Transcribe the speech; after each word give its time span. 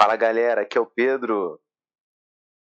Fala 0.00 0.16
galera, 0.16 0.62
aqui 0.62 0.78
é 0.78 0.80
o 0.80 0.86
Pedro. 0.86 1.60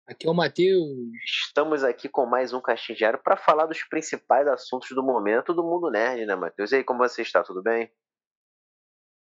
Aqui 0.04 0.27
é 0.27 0.30
o 0.30 0.34
Matheus. 0.34 0.90
Estamos 1.25 1.84
aqui 1.84 2.08
com 2.08 2.26
mais 2.26 2.53
um 2.53 2.60
Caixinha 2.60 2.99
Diário 2.99 3.22
para 3.22 3.37
falar 3.37 3.67
dos 3.67 3.85
principais 3.85 4.49
assuntos 4.49 4.88
do 4.90 5.01
momento 5.01 5.54
do 5.54 5.62
mundo 5.62 5.93
nerd, 5.93 6.27
né, 6.27 6.35
Matheus? 6.35 6.72
E 6.72 6.79
aí, 6.79 6.85
como 6.85 6.98
você 6.98 7.22
está? 7.22 7.40
Tudo 7.45 7.62
bem? 7.62 7.88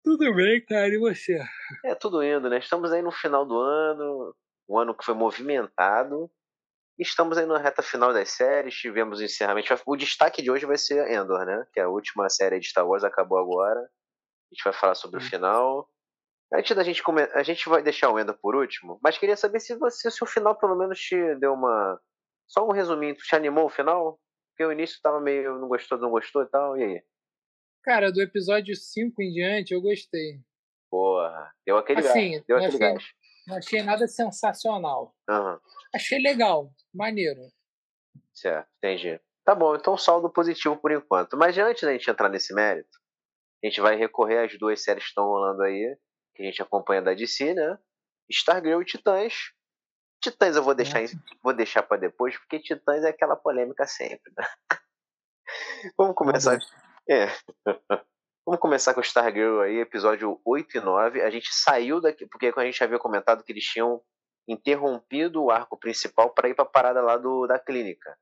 Tudo 0.03 0.33
bem, 0.33 0.65
cara, 0.65 0.87
e 0.87 0.97
você? 0.97 1.37
É, 1.85 1.93
tudo 1.93 2.23
indo, 2.23 2.49
né? 2.49 2.57
Estamos 2.57 2.91
aí 2.91 3.03
no 3.03 3.11
final 3.11 3.45
do 3.45 3.59
ano, 3.59 4.35
um 4.67 4.79
ano 4.79 4.97
que 4.97 5.05
foi 5.05 5.13
movimentado. 5.13 6.31
Estamos 6.97 7.37
aí 7.37 7.45
na 7.45 7.59
reta 7.59 7.83
final 7.83 8.11
das 8.11 8.31
séries, 8.31 8.73
tivemos 8.73 9.19
o 9.19 9.23
encerramento. 9.23 9.71
O 9.85 9.95
destaque 9.95 10.41
de 10.41 10.49
hoje 10.49 10.65
vai 10.65 10.79
ser 10.79 11.11
Endor, 11.11 11.45
né? 11.45 11.63
Que 11.71 11.79
é 11.79 11.83
a 11.83 11.89
última 11.89 12.27
série 12.27 12.59
de 12.59 12.69
Star 12.69 12.87
Wars 12.87 13.03
acabou 13.03 13.37
agora. 13.37 13.81
A 13.81 14.55
gente 14.55 14.63
vai 14.63 14.73
falar 14.73 14.95
sobre 14.95 15.19
o 15.19 15.21
final. 15.21 15.87
Antes 16.53 16.75
da 16.75 16.83
gente 16.83 17.01
começar, 17.01 17.37
a 17.37 17.41
gente 17.41 17.67
vai 17.67 17.81
deixar 17.81 18.11
o 18.11 18.19
Enda 18.19 18.31
por 18.31 18.55
último, 18.55 18.99
mas 19.03 19.17
queria 19.17 19.35
saber 19.35 19.59
se 19.59 19.75
você, 19.75 20.11
se 20.11 20.23
o 20.23 20.27
final 20.27 20.55
pelo 20.55 20.75
menos 20.75 20.99
te 20.99 21.15
deu 21.35 21.53
uma. 21.53 21.99
Só 22.47 22.67
um 22.67 22.71
resuminho, 22.71 23.15
te 23.15 23.35
animou 23.35 23.65
o 23.65 23.69
final? 23.69 24.19
Porque 24.51 24.63
o 24.63 24.71
início 24.71 24.99
tava 25.01 25.19
meio. 25.19 25.57
não 25.57 25.67
gostou, 25.67 25.97
não 25.97 26.11
gostou 26.11 26.43
e 26.43 26.45
tal, 26.47 26.77
e 26.77 26.83
aí? 26.83 27.03
Cara, 27.81 28.11
do 28.11 28.21
episódio 28.21 28.75
5 28.75 29.19
em 29.23 29.31
diante 29.31 29.73
eu 29.73 29.81
gostei. 29.81 30.39
Porra, 30.91 31.51
deu 31.65 31.77
aquele 31.77 32.01
assim, 32.01 32.31
gás. 32.33 32.43
Deu 32.45 32.57
aquele 32.57 32.75
achei, 32.75 32.93
gás. 32.93 33.03
Não 33.47 33.57
achei 33.57 33.81
nada 33.81 34.07
sensacional. 34.07 35.15
Uhum. 35.27 35.59
Achei 35.95 36.19
legal, 36.21 36.69
maneiro. 36.93 37.41
Certo, 38.31 38.69
entendi. 38.77 39.19
Tá 39.43 39.55
bom, 39.55 39.75
então 39.75 39.97
saldo 39.97 40.29
positivo 40.29 40.77
por 40.77 40.91
enquanto. 40.91 41.35
Mas 41.35 41.57
antes 41.57 41.81
da 41.81 41.91
gente 41.91 42.09
entrar 42.09 42.29
nesse 42.29 42.53
mérito, 42.53 42.99
a 43.63 43.67
gente 43.67 43.81
vai 43.81 43.95
recorrer 43.95 44.45
às 44.45 44.57
duas 44.57 44.83
séries 44.83 45.03
que 45.03 45.09
estão 45.09 45.25
rolando 45.25 45.63
aí 45.63 45.97
que 46.33 46.41
a 46.41 46.45
gente 46.45 46.61
acompanha 46.61 47.01
da 47.01 47.13
DC, 47.13 47.53
né? 47.53 47.77
Stargirl 48.29 48.81
e 48.81 48.85
Titãs. 48.85 49.51
Titãs 50.21 50.55
eu 50.55 50.63
vou 50.63 50.73
deixar, 50.73 51.01
vou 51.43 51.53
deixar 51.53 51.83
para 51.83 51.97
depois, 51.97 52.37
porque 52.37 52.59
Titãs 52.59 53.03
é 53.03 53.09
aquela 53.09 53.35
polêmica 53.35 53.85
sempre, 53.85 54.31
né? 54.37 54.47
Vamos 55.97 56.15
começar. 56.15 56.57
É. 57.09 57.27
Vamos 58.45 58.59
começar 58.59 58.93
com 58.93 58.99
o 58.99 59.03
Stargirl 59.03 59.61
aí, 59.61 59.79
episódio 59.79 60.41
8 60.45 60.77
e 60.77 60.81
9. 60.81 61.21
A 61.21 61.29
gente 61.29 61.47
saiu 61.53 62.01
daqui, 62.01 62.25
porque 62.27 62.51
a 62.55 62.65
gente 62.65 62.83
havia 62.83 62.99
comentado 62.99 63.43
que 63.43 63.51
eles 63.51 63.63
tinham 63.63 64.01
interrompido 64.47 65.43
o 65.43 65.51
arco 65.51 65.77
principal 65.77 66.33
para 66.33 66.49
ir 66.49 66.55
para 66.55 66.65
a 66.65 66.67
parada 66.67 67.01
lá 67.01 67.17
do, 67.17 67.47
da 67.47 67.57
clínica. 67.57 68.17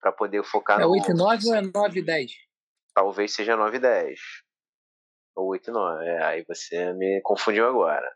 para 0.00 0.10
poder 0.10 0.42
focar 0.44 0.80
é 0.80 0.84
no. 0.84 0.96
É 0.96 0.98
8 1.00 1.10
e 1.10 1.14
9 1.14 1.48
ou 1.48 1.54
é 1.54 1.62
9 1.62 2.00
e 2.00 2.02
10? 2.02 2.32
Talvez 2.94 3.32
seja 3.32 3.56
9 3.56 3.76
e 3.76 3.80
10. 3.80 4.20
Ou 5.40 5.48
8 5.48 5.70
e 5.70 5.72
9. 5.72 6.04
É, 6.04 6.22
aí 6.22 6.44
você 6.46 6.92
me 6.92 7.20
confundiu 7.22 7.66
agora. 7.66 8.14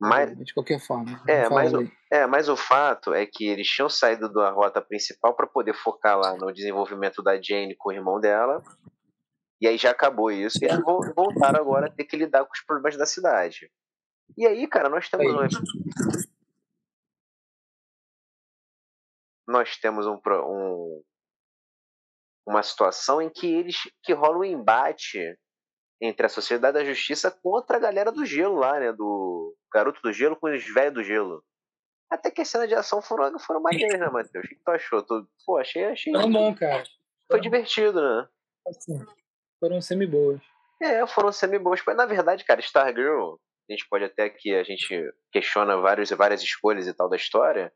Mas, 0.00 0.36
de 0.38 0.54
qualquer 0.54 0.80
forma. 0.80 1.22
É 1.28 1.48
mas, 1.48 1.74
o, 1.74 1.90
é, 2.10 2.26
mas 2.26 2.48
o 2.48 2.56
fato 2.56 3.12
é 3.12 3.26
que 3.26 3.46
eles 3.46 3.66
tinham 3.66 3.88
saído 3.88 4.32
da 4.32 4.50
rota 4.50 4.80
principal 4.80 5.34
para 5.34 5.46
poder 5.46 5.74
focar 5.74 6.16
lá 6.16 6.36
no 6.36 6.52
desenvolvimento 6.52 7.22
da 7.22 7.40
Jane 7.40 7.74
com 7.76 7.90
o 7.90 7.92
irmão 7.92 8.20
dela. 8.20 8.62
E 9.60 9.66
aí 9.66 9.76
já 9.76 9.90
acabou 9.90 10.30
isso. 10.30 10.58
E 10.62 10.66
eles 10.66 10.80
voltaram 11.14 11.60
agora 11.60 11.88
a 11.88 11.90
ter 11.90 12.04
que 12.04 12.16
lidar 12.16 12.44
com 12.44 12.52
os 12.52 12.60
problemas 12.60 12.96
da 12.96 13.04
cidade. 13.04 13.70
E 14.36 14.46
aí, 14.46 14.66
cara, 14.68 14.88
nós 14.88 15.08
temos 15.08 15.34
um. 15.34 15.48
Nós 19.48 19.76
temos 19.78 20.06
um, 20.06 20.20
um, 20.26 21.02
uma 22.48 22.62
situação 22.62 23.20
em 23.20 23.28
que 23.28 23.46
eles 23.46 23.76
que 24.02 24.14
rola 24.14 24.38
um 24.38 24.44
embate 24.44 25.36
entre 26.00 26.24
a 26.24 26.30
Sociedade 26.30 26.78
da 26.78 26.84
Justiça 26.84 27.30
contra 27.30 27.76
a 27.76 27.80
galera 27.80 28.10
do 28.10 28.24
gelo 28.24 28.56
lá, 28.56 28.80
né? 28.80 28.90
Do 28.92 29.54
garoto 29.72 30.00
do 30.00 30.12
gelo 30.12 30.34
com 30.34 30.48
os 30.48 30.64
velhos 30.64 30.94
do 30.94 31.04
gelo. 31.04 31.44
Até 32.10 32.30
que 32.30 32.40
as 32.40 32.48
cenas 32.48 32.68
de 32.68 32.74
ação 32.74 33.02
foram, 33.02 33.38
foram 33.38 33.60
maneiras, 33.60 34.00
né, 34.00 34.08
Matheus? 34.08 34.46
O 34.46 34.48
que 34.48 34.54
tu 34.64 34.70
achou? 34.70 35.02
Tu, 35.02 35.28
pô, 35.44 35.58
achei, 35.58 35.84
achei. 35.84 36.10
Foi 36.10 36.30
bom, 36.30 36.54
cara. 36.54 36.84
Foi 37.30 37.38
divertido, 37.38 38.00
né? 38.00 38.26
Assim, 38.66 38.98
foram 39.60 39.80
semi-boas. 39.82 40.40
É, 40.80 41.06
foram 41.06 41.30
semi-boas. 41.30 41.82
Mas, 41.86 41.96
na 41.96 42.06
verdade, 42.06 42.44
cara, 42.44 42.60
Stargirl, 42.60 43.34
a 43.68 43.72
gente 43.72 43.86
pode 43.90 44.04
até 44.04 44.30
que 44.30 44.54
a 44.54 44.62
gente 44.62 44.88
questiona 45.30 45.76
vários, 45.76 46.08
várias 46.10 46.40
escolhas 46.40 46.86
e 46.86 46.94
tal 46.94 47.10
da 47.10 47.16
história, 47.16 47.70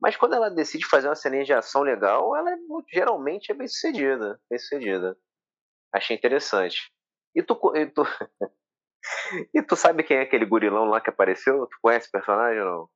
mas 0.00 0.16
quando 0.16 0.34
ela 0.34 0.48
decide 0.48 0.86
fazer 0.86 1.08
uma 1.08 1.14
ceninha 1.14 1.44
de 1.44 1.52
ação 1.52 1.82
legal, 1.82 2.34
ela 2.34 2.50
é, 2.50 2.56
geralmente 2.90 3.52
é 3.52 3.54
bem 3.54 3.68
sucedida. 3.68 4.40
Bem 4.48 4.58
sucedida. 4.58 5.16
Achei 5.92 6.16
interessante. 6.16 6.90
E 7.34 7.42
tu, 7.42 7.54
e 7.76 7.86
tu, 7.86 8.02
e 9.54 9.62
tu 9.62 9.76
sabe 9.76 10.02
quem 10.02 10.16
é 10.16 10.22
aquele 10.22 10.46
gurilão 10.46 10.86
lá 10.86 11.00
que 11.00 11.10
apareceu? 11.10 11.66
Tu 11.66 11.76
conhece 11.82 12.08
o 12.08 12.12
personagem 12.12 12.62
ou 12.62 12.66
não? 12.66 12.90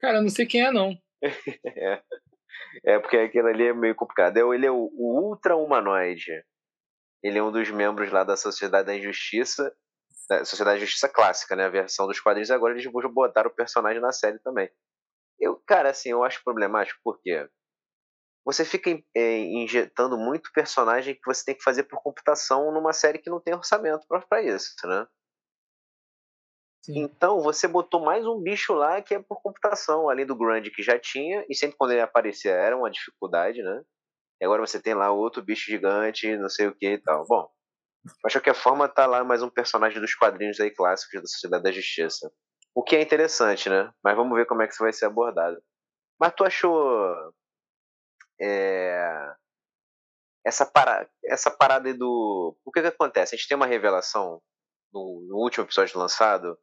Cara, 0.00 0.18
eu 0.18 0.22
não 0.22 0.28
sei 0.28 0.44
quem 0.44 0.66
é, 0.66 0.72
não. 0.72 0.96
é. 1.66 2.02
é, 2.84 2.98
porque 2.98 3.16
aquele 3.16 3.48
ali 3.48 3.66
é 3.68 3.72
meio 3.72 3.94
complicado. 3.94 4.36
É 4.36 4.40
ele 4.40 4.66
é 4.66 4.70
o, 4.70 4.90
o 4.92 5.20
Ultra 5.28 5.56
Humanoide. 5.56 6.44
Ele 7.22 7.38
é 7.38 7.42
um 7.42 7.52
dos 7.52 7.70
membros 7.70 8.10
lá 8.10 8.24
da 8.24 8.36
Sociedade 8.36 8.86
da 8.86 8.96
Injustiça. 8.96 9.72
Da 10.28 10.44
Sociedade 10.44 10.80
da 10.80 10.84
Justiça 10.84 11.08
Clássica, 11.08 11.54
né? 11.54 11.64
A 11.64 11.70
versão 11.70 12.08
dos 12.08 12.20
quadrinhos. 12.20 12.50
Agora 12.50 12.74
eles 12.74 12.86
botaram 13.12 13.50
o 13.50 13.54
personagem 13.54 14.00
na 14.00 14.12
série 14.12 14.38
também. 14.40 14.70
Eu, 15.40 15.62
cara, 15.66 15.90
assim, 15.90 16.10
eu 16.10 16.24
acho 16.24 16.42
problemático 16.44 17.00
porque 17.04 17.48
você 18.44 18.64
fica 18.64 18.90
é, 19.14 19.38
injetando 19.38 20.16
muito 20.16 20.50
personagem 20.52 21.14
que 21.14 21.26
você 21.26 21.44
tem 21.44 21.54
que 21.54 21.62
fazer 21.62 21.84
por 21.84 22.02
computação 22.02 22.72
numa 22.72 22.92
série 22.92 23.18
que 23.18 23.30
não 23.30 23.40
tem 23.40 23.54
orçamento 23.54 24.06
para 24.08 24.42
isso, 24.42 24.74
né? 24.84 25.06
Sim. 26.84 27.00
Então 27.00 27.40
você 27.42 27.68
botou 27.68 28.02
mais 28.02 28.26
um 28.26 28.40
bicho 28.40 28.72
lá 28.72 29.02
que 29.02 29.14
é 29.14 29.22
por 29.22 29.42
computação, 29.42 30.08
além 30.08 30.24
do 30.24 30.36
Grande 30.36 30.70
que 30.70 30.82
já 30.82 30.98
tinha, 30.98 31.44
e 31.48 31.54
sempre 31.54 31.76
quando 31.76 31.90
ele 31.92 32.00
aparecia 32.00 32.52
era 32.52 32.76
uma 32.76 32.90
dificuldade, 32.90 33.62
né? 33.62 33.82
E 34.40 34.44
agora 34.46 34.66
você 34.66 34.80
tem 34.80 34.94
lá 34.94 35.12
outro 35.12 35.42
bicho 35.42 35.66
gigante, 35.70 36.36
não 36.38 36.48
sei 36.48 36.68
o 36.68 36.74
que 36.74 36.94
e 36.94 36.98
tal. 37.02 37.26
Bom, 37.28 37.48
mas 38.22 38.32
de 38.32 38.38
qualquer 38.38 38.54
forma 38.54 38.88
tá 38.88 39.06
lá 39.06 39.24
mais 39.24 39.42
um 39.42 39.50
personagem 39.50 40.00
dos 40.00 40.14
quadrinhos 40.14 40.60
aí 40.60 40.70
clássicos 40.70 41.20
da 41.20 41.26
Sociedade 41.26 41.64
da 41.64 41.72
Justiça. 41.72 42.30
O 42.74 42.82
que 42.82 42.96
é 42.96 43.02
interessante, 43.02 43.68
né? 43.68 43.92
Mas 44.02 44.16
vamos 44.16 44.36
ver 44.36 44.46
como 44.46 44.62
é 44.62 44.66
que 44.66 44.72
isso 44.72 44.82
vai 44.82 44.92
ser 44.92 45.06
abordado. 45.06 45.60
Mas 46.18 46.32
tu 46.34 46.44
achou 46.44 47.32
é, 48.40 49.34
essa, 50.44 50.64
para, 50.64 51.08
essa 51.24 51.50
parada 51.50 51.92
do. 51.94 52.56
O 52.64 52.72
que, 52.72 52.80
que 52.80 52.88
acontece? 52.88 53.34
A 53.34 53.38
gente 53.38 53.48
tem 53.48 53.56
uma 53.56 53.66
revelação 53.66 54.40
no, 54.92 55.26
no 55.28 55.36
último 55.36 55.64
episódio 55.64 55.98
lançado 55.98 56.58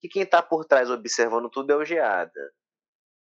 que 0.00 0.08
quem 0.08 0.22
está 0.22 0.42
por 0.42 0.64
trás 0.64 0.90
observando 0.90 1.50
tudo 1.50 1.72
é 1.72 1.76
o 1.76 1.84
Geada. 1.84 2.52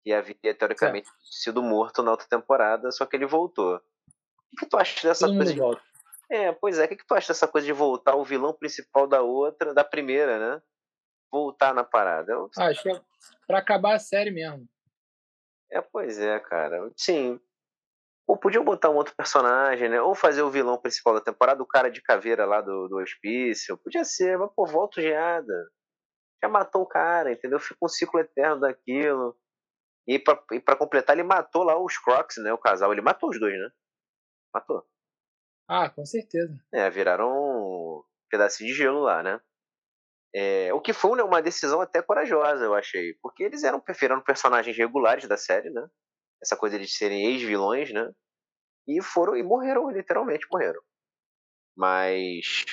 Que 0.03 0.13
havia 0.13 0.35
teoricamente 0.57 1.07
certo. 1.07 1.21
sido 1.23 1.63
morto 1.63 2.01
na 2.01 2.11
outra 2.11 2.27
temporada, 2.27 2.91
só 2.91 3.05
que 3.05 3.15
ele 3.15 3.25
voltou. 3.25 3.75
O 3.75 3.79
que, 4.57 4.65
que 4.65 4.65
tu 4.67 4.77
acha 4.77 5.07
dessa 5.07 5.27
Todo 5.27 5.37
coisa? 5.37 5.53
De... 5.53 5.61
É, 6.31 6.51
pois 6.51 6.79
é, 6.79 6.85
o 6.85 6.87
que, 6.87 6.95
que 6.95 7.05
tu 7.05 7.13
acha 7.13 7.27
dessa 7.27 7.47
coisa 7.47 7.65
de 7.65 7.73
voltar 7.73 8.15
o 8.15 8.23
vilão 8.23 8.53
principal 8.53 9.07
da 9.07 9.21
outra, 9.21 9.73
da 9.73 9.83
primeira, 9.83 10.39
né? 10.39 10.61
Voltar 11.31 11.73
na 11.73 11.83
parada. 11.83 12.31
Eu... 12.31 12.49
Ah, 12.57 12.67
acho 12.67 12.83
que 12.83 12.89
é 12.89 13.01
pra 13.47 13.59
acabar 13.59 13.95
a 13.95 13.99
série 13.99 14.31
mesmo. 14.31 14.67
É, 15.71 15.81
pois 15.81 16.19
é, 16.19 16.39
cara. 16.39 16.91
Sim. 16.97 17.39
Ou 18.27 18.37
podiam 18.37 18.63
botar 18.63 18.89
um 18.89 18.95
outro 18.95 19.15
personagem, 19.15 19.89
né? 19.89 20.01
Ou 20.01 20.13
fazer 20.13 20.41
o 20.41 20.49
vilão 20.49 20.77
principal 20.77 21.13
da 21.13 21.21
temporada, 21.21 21.63
o 21.63 21.67
cara 21.67 21.89
de 21.89 22.01
caveira 22.01 22.45
lá 22.45 22.61
do, 22.61 22.87
do 22.87 22.97
hospício. 22.97 23.77
Podia 23.77 24.03
ser, 24.03 24.37
mas 24.37 24.51
pô, 24.55 24.65
volta 24.65 24.99
o 24.99 25.03
geada. 25.03 25.69
Já 26.43 26.49
matou 26.49 26.81
o 26.81 26.87
cara, 26.87 27.31
entendeu? 27.31 27.59
Fica 27.59 27.77
um 27.81 27.87
ciclo 27.87 28.19
eterno 28.19 28.61
daquilo. 28.61 29.37
E 30.07 30.17
pra, 30.17 30.43
e 30.51 30.59
pra 30.59 30.75
completar, 30.75 31.15
ele 31.15 31.27
matou 31.27 31.63
lá 31.63 31.77
os 31.77 31.97
Crocs, 31.97 32.37
né? 32.37 32.51
O 32.51 32.57
casal. 32.57 32.91
Ele 32.91 33.01
matou 33.01 33.29
os 33.29 33.39
dois, 33.39 33.57
né? 33.57 33.69
Matou. 34.53 34.85
Ah, 35.67 35.89
com 35.89 36.05
certeza. 36.05 36.53
É, 36.73 36.89
viraram 36.89 37.31
um 37.31 38.03
pedacinho 38.29 38.69
de 38.69 38.75
gelo 38.75 38.99
lá, 38.99 39.23
né? 39.23 39.39
É, 40.33 40.73
o 40.73 40.79
que 40.79 40.93
foi 40.93 41.21
uma 41.21 41.41
decisão 41.41 41.81
até 41.81 42.01
corajosa, 42.01 42.63
eu 42.63 42.73
achei. 42.73 43.13
Porque 43.21 43.43
eles 43.43 43.63
eram 43.63 43.79
preferindo 43.79 44.23
personagens 44.23 44.75
regulares 44.75 45.27
da 45.27 45.37
série, 45.37 45.69
né? 45.69 45.85
Essa 46.41 46.55
coisa 46.55 46.79
de 46.79 46.87
serem 46.87 47.25
ex-vilões, 47.27 47.91
né? 47.91 48.11
E 48.87 49.01
foram 49.01 49.35
e 49.35 49.43
morreram, 49.43 49.89
literalmente 49.91 50.47
morreram. 50.51 50.81
Mas. 51.75 52.65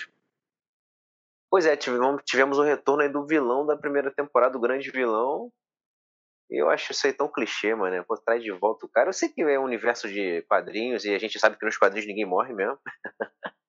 Pois 1.51 1.67
é, 1.67 1.77
tivemos, 1.77 2.23
tivemos 2.25 2.59
o 2.59 2.63
retorno 2.63 3.03
aí 3.03 3.09
do 3.09 3.27
vilão 3.27 3.67
da 3.67 3.77
primeira 3.77 4.13
temporada, 4.13 4.53
do 4.53 4.61
grande 4.61 4.91
vilão. 4.91 5.51
Eu 6.51 6.71
acho 6.71 6.93
isso 6.93 7.07
aí 7.07 7.13
tão 7.13 7.31
clichê, 7.31 7.75
mano. 7.75 8.05
Pô, 8.07 8.17
traz 8.17 8.43
de 8.43 8.51
volta 8.53 8.87
o 8.87 8.89
cara. 8.89 9.09
Eu 9.09 9.13
sei 9.13 9.29
que 9.29 9.43
é 9.43 9.59
um 9.59 9.65
universo 9.65 10.09
de 10.09 10.43
quadrinhos 10.43 11.05
e 11.05 11.15
a 11.15 11.19
gente 11.19 11.39
sabe 11.39 11.59
que 11.59 11.65
nos 11.65 11.77
quadrinhos 11.77 12.07
ninguém 12.07 12.25
morre 12.25 12.55
mesmo. 12.55 12.79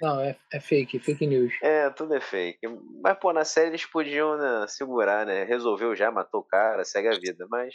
Não, 0.00 0.18
é, 0.20 0.34
é 0.52 0.60
fake, 0.60 0.98
fake 0.98 1.26
news. 1.26 1.52
É, 1.62 1.90
tudo 1.90 2.14
é 2.14 2.20
fake. 2.20 2.66
Mas, 3.02 3.18
pô, 3.18 3.32
na 3.32 3.44
série 3.44 3.68
eles 3.68 3.84
podiam 3.84 4.36
né, 4.36 4.66
segurar, 4.66 5.26
né? 5.26 5.44
Resolveu 5.44 5.94
já, 5.94 6.10
matou 6.10 6.40
o 6.40 6.44
cara, 6.44 6.84
segue 6.84 7.08
a 7.08 7.18
vida. 7.18 7.46
Mas. 7.50 7.74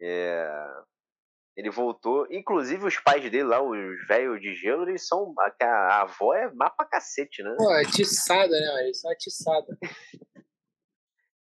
É. 0.00 0.48
Ele 1.54 1.70
voltou. 1.70 2.26
Inclusive, 2.30 2.86
os 2.86 2.98
pais 2.98 3.22
dele 3.30 3.44
lá, 3.44 3.62
os 3.62 4.06
velhos 4.06 4.40
de 4.40 4.54
gelo, 4.54 4.88
eles 4.88 5.06
são. 5.06 5.34
A, 5.60 6.00
avó 6.02 6.34
é 6.34 6.50
má 6.54 6.70
pra 6.70 6.86
cacete, 6.86 7.42
né? 7.42 7.54
Pô, 7.58 7.70
é 7.72 7.82
atiçada, 7.82 8.48
né? 8.48 8.84
Eles 8.84 9.00
são 9.00 9.10
atiçada. 9.10 9.78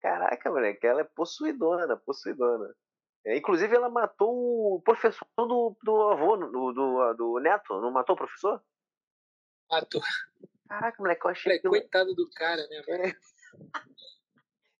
Caraca, 0.00 0.50
moleque, 0.50 0.86
ela 0.86 1.02
é 1.02 1.08
possuidona, 1.14 1.96
possuidona. 1.96 2.74
É, 3.24 3.36
inclusive, 3.36 3.74
ela 3.74 3.88
matou 3.88 4.74
o 4.74 4.82
professor 4.82 5.24
do, 5.36 5.76
do 5.82 6.02
avô, 6.10 6.36
do, 6.36 6.72
do, 6.72 7.14
do 7.14 7.40
neto. 7.40 7.80
Não 7.80 7.92
matou 7.92 8.14
o 8.14 8.18
professor? 8.18 8.60
Matou. 9.72 10.02
Caraca, 10.68 11.02
moleque, 11.02 11.24
eu 11.24 11.30
achei. 11.30 11.50
Moleque, 11.50 11.68
Coitado 11.68 12.14
do 12.14 12.28
cara, 12.30 12.66
né, 12.68 12.82
mano? 12.86 13.04
É. 13.04 13.12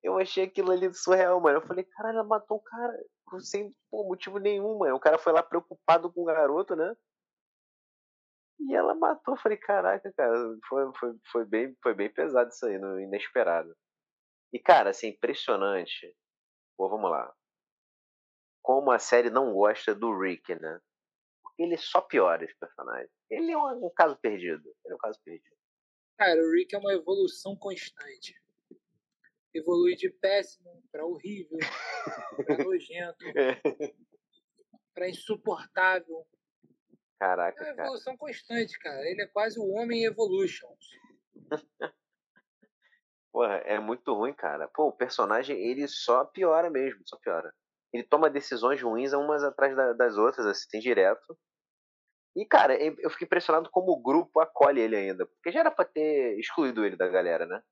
Eu 0.02 0.18
achei 0.18 0.44
aquilo 0.44 0.72
ali 0.72 0.92
surreal, 0.92 1.40
mano. 1.40 1.58
Eu 1.58 1.66
falei, 1.66 1.84
caralho, 1.84 2.18
ela 2.18 2.26
matou 2.26 2.56
o 2.56 2.62
cara 2.62 2.92
sem 3.38 3.70
pô, 3.88 4.04
motivo 4.04 4.38
nenhum, 4.38 4.76
mano. 4.78 4.96
O 4.96 5.00
cara 5.00 5.16
foi 5.16 5.32
lá 5.32 5.42
preocupado 5.44 6.12
com 6.12 6.22
o 6.22 6.24
garoto, 6.24 6.74
né? 6.74 6.92
E 8.58 8.74
ela 8.74 8.94
matou. 8.96 9.34
Eu 9.34 9.40
falei, 9.40 9.56
caraca, 9.56 10.12
cara, 10.12 10.34
foi, 10.68 10.92
foi, 10.98 11.14
foi, 11.30 11.44
bem, 11.44 11.76
foi 11.80 11.94
bem 11.94 12.12
pesado 12.12 12.50
isso 12.50 12.66
aí, 12.66 12.78
no 12.78 13.00
inesperado. 13.00 13.72
E, 14.52 14.58
cara, 14.58 14.90
assim, 14.90 15.08
impressionante. 15.08 16.12
Pô, 16.76 16.88
vamos 16.88 17.08
lá. 17.08 17.32
Como 18.60 18.90
a 18.90 18.98
série 18.98 19.30
não 19.30 19.52
gosta 19.52 19.94
do 19.94 20.18
Rick, 20.18 20.54
né? 20.56 20.80
Porque 21.42 21.62
ele 21.62 21.76
só 21.76 22.00
piora 22.00 22.44
esse 22.44 22.58
personagem. 22.58 23.08
Ele 23.32 23.50
é 23.52 23.56
um, 23.56 23.86
um 23.86 23.90
caso 23.94 24.16
perdido. 24.16 24.62
Ele 24.84 24.92
é 24.92 24.94
um 24.94 24.98
caso 24.98 25.18
perdido. 25.24 25.56
Cara, 26.18 26.40
o 26.40 26.50
Rick 26.52 26.74
é 26.74 26.78
uma 26.78 26.92
evolução 26.92 27.56
constante. 27.56 28.34
Evolui 29.54 29.96
de 29.96 30.08
péssimo 30.10 30.82
para 30.90 31.04
horrível, 31.04 31.58
pra 32.46 32.56
nojento, 32.66 33.24
pra 34.94 35.08
insuportável. 35.08 36.26
Caraca, 37.18 37.62
É 37.64 37.68
uma 37.68 37.74
cara. 37.76 37.86
evolução 37.88 38.16
constante, 38.16 38.78
cara. 38.78 39.00
Ele 39.08 39.22
é 39.22 39.26
quase 39.26 39.58
o 39.58 39.68
homem 39.68 40.04
evolution. 40.04 40.68
Porra, 43.32 43.56
é 43.64 43.78
muito 43.78 44.12
ruim, 44.14 44.34
cara. 44.34 44.68
Pô, 44.68 44.88
o 44.88 44.92
personagem, 44.96 45.56
ele 45.58 45.88
só 45.88 46.24
piora 46.24 46.68
mesmo, 46.70 47.00
só 47.06 47.16
piora. 47.18 47.52
Ele 47.92 48.02
toma 48.04 48.28
decisões 48.30 48.80
ruins 48.82 49.12
umas 49.12 49.42
atrás 49.42 49.74
da- 49.76 49.92
das 49.94 50.16
outras, 50.16 50.46
assim, 50.46 50.78
direto. 50.78 51.38
E, 52.34 52.46
cara, 52.46 52.74
eu 52.76 53.10
fiquei 53.10 53.26
impressionado 53.26 53.68
como 53.70 53.92
o 53.92 54.00
grupo 54.02 54.40
acolhe 54.40 54.80
ele 54.80 54.96
ainda. 54.96 55.26
Porque 55.26 55.52
já 55.52 55.60
era 55.60 55.70
pra 55.70 55.84
ter 55.84 56.38
excluído 56.38 56.84
ele 56.84 56.96
da 56.96 57.06
galera, 57.08 57.44
né? 57.44 57.62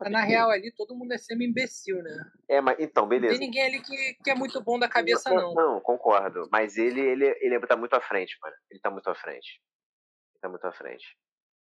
Mas, 0.00 0.12
Na 0.12 0.22
real, 0.22 0.50
ali 0.50 0.72
todo 0.74 0.94
mundo 0.94 1.12
é 1.12 1.18
semi-imbecil, 1.18 2.02
né? 2.02 2.30
É, 2.48 2.60
mas 2.60 2.76
então, 2.78 3.04
Não 3.04 3.10
tem 3.10 3.20
beleza. 3.20 3.40
ninguém 3.40 3.62
ali 3.62 3.80
que, 3.80 4.14
que 4.22 4.30
é 4.30 4.34
muito 4.34 4.60
bom 4.62 4.78
da 4.78 4.88
cabeça, 4.88 5.30
não. 5.30 5.54
Não, 5.54 5.80
concordo. 5.80 6.48
Mas 6.50 6.76
ele, 6.76 7.00
ele, 7.00 7.26
ele 7.40 7.60
tá 7.66 7.76
muito 7.76 7.94
à 7.94 8.00
frente, 8.00 8.36
mano. 8.42 8.54
Ele 8.70 8.80
tá 8.80 8.90
muito 8.90 9.08
à 9.08 9.14
frente. 9.14 9.62
Ele 10.34 10.40
tá 10.40 10.48
muito 10.48 10.66
à 10.66 10.72
frente. 10.72 11.16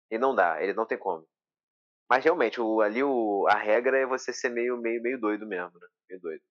E 0.10 0.18
não 0.18 0.34
dá, 0.34 0.62
ele 0.62 0.74
não 0.74 0.86
tem 0.86 0.98
como. 0.98 1.28
Mas 2.10 2.24
realmente, 2.24 2.62
o, 2.62 2.82
ali 2.82 3.04
o, 3.04 3.46
a 3.50 3.56
regra 3.56 3.98
é 3.98 4.06
você 4.06 4.32
ser 4.32 4.50
meio, 4.50 4.78
meio, 4.78 5.02
meio 5.02 5.20
doido 5.20 5.46
mesmo, 5.48 5.78
né? 5.80 5.88
Meio 6.10 6.22
doido. 6.22 6.44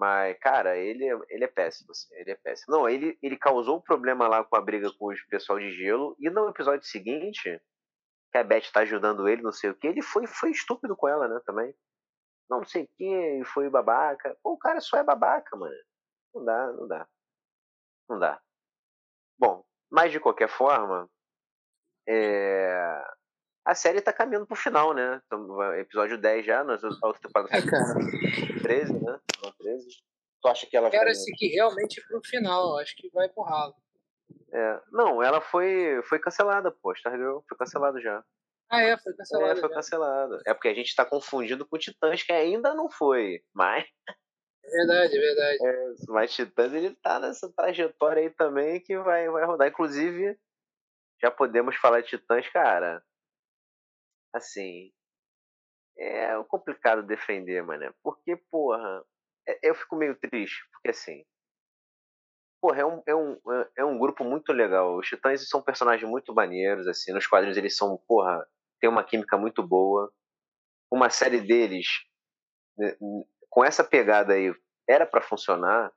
Mas, 0.00 0.38
cara, 0.40 0.78
ele, 0.78 1.06
é- 1.06 1.20
ele 1.28 1.44
é 1.44 1.48
péssimo, 1.48 1.90
assim, 1.90 2.08
ele 2.14 2.30
é 2.30 2.34
péssimo. 2.36 2.74
Não, 2.74 2.88
ele, 2.88 3.18
ele 3.22 3.36
causou 3.36 3.76
um 3.78 3.82
problema 3.82 4.26
lá 4.26 4.42
com 4.42 4.56
a 4.56 4.60
briga 4.62 4.90
com 4.98 5.08
os 5.08 5.22
pessoal 5.26 5.58
de 5.58 5.70
gelo, 5.76 6.16
e 6.18 6.30
no 6.30 6.48
episódio 6.48 6.86
seguinte, 6.86 7.60
que 8.32 8.38
a 8.38 8.44
Beth 8.44 8.70
tá 8.72 8.80
ajudando 8.80 9.28
ele, 9.28 9.42
não 9.42 9.52
sei 9.52 9.70
o 9.70 9.74
que, 9.76 9.86
ele 9.88 10.02
foi, 10.02 10.26
foi 10.26 10.50
estúpido 10.52 10.96
com 10.96 11.08
ela, 11.08 11.28
né, 11.28 11.40
também. 11.46 11.74
Não, 12.50 12.58
não 12.60 12.66
sei 12.66 12.84
o 12.84 12.88
que, 12.96 13.42
foi 13.46 13.70
babaca. 13.70 14.36
Pô, 14.42 14.52
o 14.54 14.58
cara 14.58 14.80
só 14.80 14.98
é 14.98 15.04
babaca, 15.04 15.56
mano. 15.56 15.74
Não 16.34 16.44
dá, 16.44 16.72
não 16.72 16.88
dá. 16.88 17.08
Não 18.08 18.18
dá. 18.18 18.40
Bom, 19.38 19.64
mas 19.90 20.12
de 20.12 20.20
qualquer 20.20 20.48
forma, 20.48 21.08
é... 22.08 23.04
a 23.70 23.74
série 23.74 24.00
tá 24.00 24.12
caminhando 24.12 24.46
pro 24.46 24.56
final, 24.56 24.92
né? 24.92 25.22
Então, 25.24 25.74
episódio 25.74 26.18
10 26.18 26.44
já, 26.44 26.64
nós 26.64 26.82
a 26.82 27.06
outra 27.06 27.22
temporada 27.22 27.56
É, 27.56 27.60
foi 27.60 27.70
cara. 27.70 27.94
13, 28.62 28.92
né? 28.94 29.20
Não, 29.44 29.52
13. 29.52 29.86
Tu 30.42 30.48
acha 30.48 30.66
que 30.66 30.76
ela 30.76 30.88
vai. 30.88 30.98
Espera-se 30.98 31.32
que 31.36 31.46
realmente 31.48 32.04
pro 32.08 32.20
final. 32.24 32.78
Acho 32.78 32.96
que 32.96 33.08
vai 33.10 33.28
pro 33.28 33.44
ralo. 33.44 33.74
É, 34.52 34.80
não, 34.90 35.22
ela 35.22 35.40
foi, 35.40 36.02
foi 36.08 36.18
cancelada, 36.18 36.72
pô. 36.72 36.92
Stargirl 36.94 37.40
foi 37.48 37.56
cancelada 37.56 38.00
já. 38.00 38.24
Ah, 38.68 38.82
é, 38.82 38.98
foi 38.98 39.12
cancelado. 39.14 39.52
É, 39.52 39.56
foi 39.60 39.68
já. 39.68 39.74
cancelada. 39.76 40.42
É 40.46 40.52
porque 40.54 40.68
a 40.68 40.74
gente 40.74 40.96
tá 40.96 41.04
confundindo 41.04 41.64
com 41.64 41.78
Titãs, 41.78 42.24
que 42.24 42.32
ainda 42.32 42.74
não 42.74 42.90
foi. 42.90 43.40
Mas, 43.54 43.84
É 44.64 44.70
verdade, 44.70 45.16
é 45.16 45.20
verdade. 45.20 46.04
mas 46.08 46.32
Titãs, 46.34 46.72
ele 46.72 46.94
tá 46.96 47.18
nessa 47.20 47.48
trajetória 47.52 48.22
aí 48.22 48.30
também 48.30 48.80
que 48.80 48.98
vai, 48.98 49.28
vai 49.28 49.44
rodar. 49.44 49.68
Inclusive, 49.68 50.36
já 51.22 51.30
podemos 51.30 51.76
falar 51.76 52.00
de 52.00 52.08
Titãs, 52.08 52.48
cara. 52.48 53.02
Assim. 54.32 54.92
É 55.98 56.42
complicado 56.48 57.02
defender, 57.02 57.62
mano. 57.62 57.94
Porque, 58.02 58.36
porra. 58.50 59.04
é- 59.46 59.58
Eu 59.62 59.74
fico 59.74 59.96
meio 59.96 60.14
triste, 60.18 60.60
porque 60.72 60.90
assim. 60.90 61.24
Porra, 62.60 62.80
é 62.82 62.84
um, 62.84 63.02
é, 63.06 63.14
um, 63.14 63.38
é 63.78 63.84
um 63.84 63.98
grupo 63.98 64.22
muito 64.24 64.52
legal. 64.52 64.96
Os 64.98 65.06
Titãs 65.08 65.48
são 65.48 65.62
personagens 65.62 66.08
muito 66.08 66.34
maneiros, 66.34 66.86
assim. 66.86 67.12
Nos 67.12 67.26
quadrinhos 67.26 67.56
eles 67.56 67.76
são, 67.76 67.96
porra, 68.06 68.46
tem 68.80 68.88
uma 68.90 69.02
química 69.04 69.36
muito 69.38 69.62
boa. 69.62 70.12
Uma 70.92 71.10
série 71.10 71.40
deles, 71.40 71.86
né, 72.78 72.96
com 73.50 73.64
essa 73.64 73.84
pegada 73.84 74.34
aí, 74.34 74.54
era 74.88 75.06
pra 75.06 75.22
funcionar. 75.22 75.92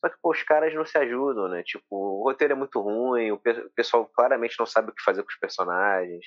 Só 0.00 0.10
que, 0.10 0.18
pô, 0.22 0.30
os 0.32 0.42
caras 0.42 0.74
não 0.74 0.84
se 0.84 0.98
ajudam, 0.98 1.48
né? 1.48 1.62
Tipo, 1.64 1.84
o 1.90 2.24
roteiro 2.24 2.54
é 2.54 2.56
muito 2.56 2.80
ruim, 2.80 3.30
o 3.32 3.40
pessoal 3.74 4.06
claramente 4.06 4.56
não 4.58 4.66
sabe 4.66 4.90
o 4.90 4.94
que 4.94 5.02
fazer 5.02 5.22
com 5.22 5.28
os 5.30 5.38
personagens. 5.38 6.24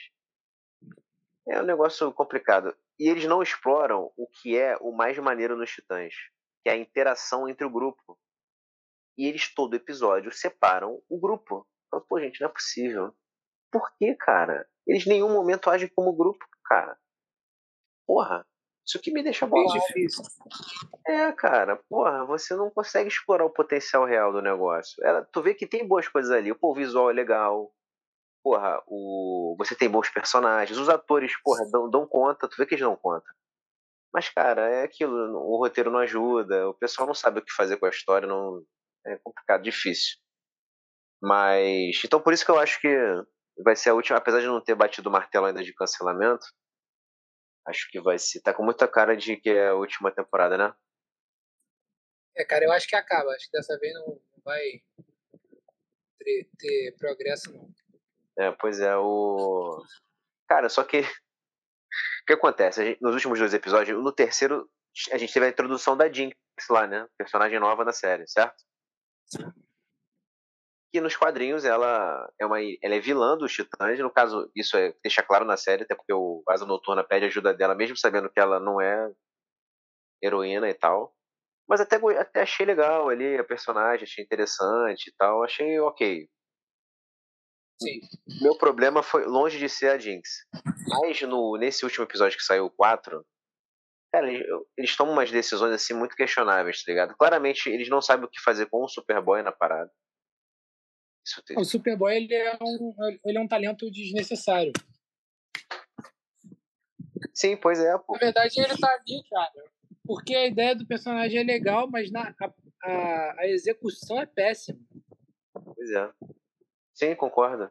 É 1.48 1.62
um 1.62 1.66
negócio 1.66 2.12
complicado. 2.14 2.76
E 3.00 3.10
eles 3.10 3.26
não 3.26 3.42
exploram 3.42 4.12
o 4.18 4.28
que 4.28 4.58
é 4.58 4.78
o 4.78 4.92
mais 4.92 5.18
maneiro 5.20 5.56
nos 5.56 5.72
Titãs, 5.72 6.14
que 6.64 6.70
é 6.70 6.74
a 6.74 6.78
interação 6.78 7.48
entre 7.48 7.66
o 7.66 7.70
grupo. 7.70 8.18
E 9.18 9.28
eles, 9.28 9.54
todo 9.54 9.76
episódio, 9.76 10.32
separam 10.32 11.02
o 11.10 11.20
grupo. 11.20 11.68
Fala, 11.90 12.04
Pô, 12.08 12.20
gente, 12.20 12.42
não 12.42 12.50
é 12.50 12.52
possível. 12.52 13.16
Por 13.72 13.96
que, 13.98 14.16
cara? 14.16 14.68
Eles 14.88 15.06
em 15.06 15.10
nenhum 15.10 15.32
momento 15.32 15.70
agem 15.70 15.90
como 15.96 16.16
grupo, 16.16 16.46
cara. 16.66 16.98
Porra, 18.08 18.46
isso 18.86 19.02
que 19.02 19.12
me 19.12 19.24
deixa 19.24 19.48
Bem 19.48 19.64
bolado. 19.64 19.80
difícil. 19.80 20.24
É, 21.08 21.32
cara, 21.32 21.76
porra, 21.90 22.24
você 22.26 22.56
não 22.56 22.70
consegue 22.70 23.10
explorar 23.10 23.46
o 23.46 23.50
potencial 23.54 24.06
real 24.06 24.32
do 24.32 24.42
negócio. 24.42 25.04
Ela, 25.04 25.26
tu 25.26 25.42
vê 25.42 25.56
que 25.56 25.66
tem 25.66 25.88
boas 25.88 26.08
coisas 26.08 26.32
ali. 26.32 26.54
Pô, 26.54 26.72
o 26.72 26.76
visual 26.76 27.10
é 27.10 27.14
legal. 27.14 27.74
Porra, 28.46 28.80
o, 28.86 29.56
você 29.58 29.76
tem 29.76 29.90
bons 29.90 30.08
personagens. 30.08 30.78
Os 30.78 30.88
atores, 30.88 31.34
porra, 31.42 31.68
dão, 31.72 31.90
dão 31.90 32.08
conta. 32.08 32.48
Tu 32.48 32.56
vê 32.56 32.68
que 32.68 32.76
eles 32.76 32.86
dão 32.86 32.96
conta. 32.96 33.26
Mas, 34.14 34.30
cara, 34.30 34.70
é 34.70 34.84
aquilo. 34.84 35.16
O 35.36 35.58
roteiro 35.58 35.90
não 35.90 35.98
ajuda. 35.98 36.70
O 36.70 36.74
pessoal 36.76 37.08
não 37.08 37.16
sabe 37.16 37.40
o 37.40 37.44
que 37.44 37.52
fazer 37.52 37.78
com 37.78 37.88
a 37.88 37.90
história. 37.90 38.28
Não, 38.28 38.64
é 39.04 39.18
complicado, 39.18 39.64
difícil. 39.64 40.20
Mas. 41.20 42.00
Então, 42.06 42.22
por 42.22 42.34
isso 42.34 42.46
que 42.46 42.52
eu 42.52 42.60
acho 42.60 42.80
que 42.80 42.88
vai 43.64 43.76
ser 43.76 43.90
a 43.90 43.96
última. 43.96 44.20
Apesar 44.20 44.42
de 44.42 44.46
não 44.46 44.64
ter 44.64 44.76
batido 44.76 45.10
o 45.10 45.12
martelo 45.12 45.48
ainda 45.48 45.64
de 45.64 45.74
cancelamento. 45.74 46.46
Acho 47.68 47.90
que 47.90 48.00
vai 48.00 48.20
ser. 48.20 48.42
Tá 48.42 48.54
com 48.54 48.64
muita 48.64 48.88
cara 48.88 49.18
de 49.18 49.38
que 49.38 49.50
é 49.50 49.70
a 49.70 49.74
última 49.74 50.12
temporada, 50.12 50.56
né? 50.56 50.72
É, 52.38 52.46
cara, 52.46 52.64
eu 52.64 52.72
acho 52.72 52.88
que 52.88 52.96
acaba. 52.96 53.32
Acho 53.32 53.46
que 53.46 53.58
dessa 53.58 53.76
vez 53.80 53.92
não 53.96 54.22
vai 54.44 54.62
ter, 56.20 56.48
ter 56.60 56.96
progresso, 57.00 57.52
não. 57.52 57.74
É, 58.38 58.52
pois 58.52 58.80
é, 58.80 58.96
o. 58.98 59.82
Cara, 60.48 60.70
só 60.70 60.84
que. 60.84 61.02
O 62.24 62.26
que 62.26 62.34
acontece? 62.34 62.84
Gente- 62.84 63.02
nos 63.02 63.14
últimos 63.14 63.40
dois 63.40 63.54
episódios, 63.54 64.04
no 64.04 64.12
terceiro, 64.12 64.68
a 65.12 65.18
gente 65.18 65.32
teve 65.34 65.46
a 65.46 65.50
introdução 65.50 65.96
da 65.96 66.12
Jinx 66.12 66.36
lá, 66.70 66.88
né? 66.88 67.08
Personagem 67.18 67.60
nova 67.60 67.86
da 67.86 67.94
série, 67.94 68.28
certo? 68.28 68.56
Que 70.92 71.02
nos 71.02 71.16
quadrinhos 71.16 71.66
ela 71.66 72.28
é 72.40 72.46
uma 72.46 72.60
ela 72.62 72.96
é 72.96 73.00
vilã 73.00 73.38
dos 73.38 73.52
Titãs, 73.54 74.00
no 74.00 74.10
caso, 74.12 74.50
isso 74.56 74.78
é, 74.78 74.94
deixa 75.04 75.22
claro 75.22 75.44
na 75.46 75.58
série, 75.58 75.84
até 75.84 75.94
porque 75.94 76.14
o 76.14 76.42
Asa 76.48 76.66
Noturna 76.66 77.04
pede 77.04 77.26
ajuda 77.26 77.54
dela, 77.54 77.76
mesmo 77.76 77.98
sabendo 77.98 78.30
que 78.30 78.40
ela 78.40 78.60
não 78.60 78.80
é 78.80 79.12
heroína 80.22 80.70
e 80.70 80.74
tal. 80.74 81.14
Mas 81.68 81.82
até, 81.82 81.98
até 82.20 82.42
achei 82.44 82.66
legal 82.66 83.10
ali 83.10 83.38
a 83.38 83.44
personagem, 83.44 84.04
achei 84.04 84.24
interessante 84.24 85.08
e 85.10 85.14
tal, 85.18 85.44
achei 85.44 85.80
ok. 85.80 86.30
Sim. 87.82 88.00
Meu 88.42 88.58
problema 88.58 89.04
foi 89.04 89.26
longe 89.26 89.58
de 89.60 89.68
ser 89.70 89.90
a 89.92 89.98
Jinx. 89.98 90.30
Mas 90.88 91.22
no, 91.24 91.58
nesse 91.58 91.84
último 91.84 92.06
episódio 92.06 92.38
que 92.38 92.44
saiu 92.44 92.66
o 92.66 92.70
4, 92.72 93.26
cara, 94.14 94.32
eles, 94.32 94.48
eles 94.78 94.96
tomam 94.96 95.14
umas 95.14 95.30
decisões 95.32 95.74
assim 95.74 95.94
muito 95.94 96.16
questionáveis, 96.16 96.84
tá 96.84 96.92
ligado? 96.92 97.16
Claramente 97.18 97.70
eles 97.70 97.90
não 97.90 98.02
sabem 98.02 98.26
o 98.26 98.30
que 98.30 98.40
fazer 98.42 98.68
com 98.68 98.84
o 98.84 98.88
Superboy 98.88 99.42
na 99.44 99.52
parada. 99.52 99.92
Isso 101.28 101.44
tem- 101.44 101.58
O 101.60 101.66
Superboy 101.66 102.16
ele 102.16 102.34
é, 102.34 102.56
um, 102.62 102.94
ele 103.26 103.38
é 103.38 103.42
um 103.42 103.48
talento 103.48 103.90
desnecessário. 103.92 104.72
Sim, 107.34 107.58
pois 107.58 107.80
é, 107.80 107.98
pô. 107.98 108.14
Na 108.14 108.20
verdade, 108.20 108.54
ele 108.62 108.78
tá 108.78 108.90
ali, 108.94 109.24
cara. 109.30 109.52
Porque 110.06 110.36
a 110.36 110.46
ideia 110.48 110.76
do 110.76 110.86
personagem 110.86 111.40
é 111.40 111.44
legal, 111.44 111.90
mas 111.90 112.12
na, 112.12 112.34
a- 112.40 112.54
a, 112.84 113.36
a 113.42 113.48
execução 113.48 114.22
é 114.22 114.26
péssima. 114.26 114.80
Pois 115.54 115.90
é. 115.92 116.12
Sim, 116.96 117.16
concordo. 117.16 117.70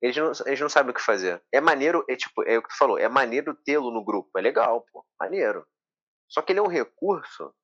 Eles 0.00 0.16
não, 0.16 0.32
eles 0.46 0.60
não 0.60 0.68
sabem 0.68 0.90
o 0.90 0.94
que 0.94 1.00
fazer. 1.00 1.42
É 1.50 1.60
maneiro, 1.60 2.04
é 2.08 2.14
tipo, 2.14 2.42
é 2.44 2.58
o 2.58 2.62
que 2.62 2.68
tu 2.68 2.76
falou, 2.76 2.98
é 2.98 3.08
maneiro 3.08 3.54
tê-lo 3.64 3.90
no 3.90 4.04
grupo. 4.04 4.30
É 4.38 4.42
legal, 4.42 4.86
pô. 4.92 5.04
Maneiro. 5.18 5.66
Só 6.28 6.42
que 6.42 6.52
ele 6.52 6.60
é 6.60 6.62
um 6.62 6.68
recurso 6.68 7.54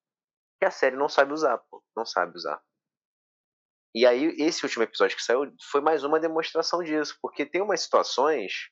que 0.59 0.65
a 0.65 0.71
série 0.71 0.97
não 0.97 1.09
sabe 1.09 1.33
usar, 1.33 1.59
pô. 1.59 1.85
Não 1.95 2.07
sabe 2.07 2.35
usar. 2.37 2.61
E 3.95 4.07
aí, 4.07 4.35
esse 4.39 4.65
último 4.65 4.85
episódio 4.85 5.17
que 5.17 5.23
saiu 5.23 5.55
foi 5.71 5.83
mais 5.83 6.03
uma 6.03 6.19
demonstração 6.19 6.83
disso, 6.83 7.19
porque 7.21 7.45
tem 7.45 7.61
umas 7.61 7.83
situações 7.83 8.71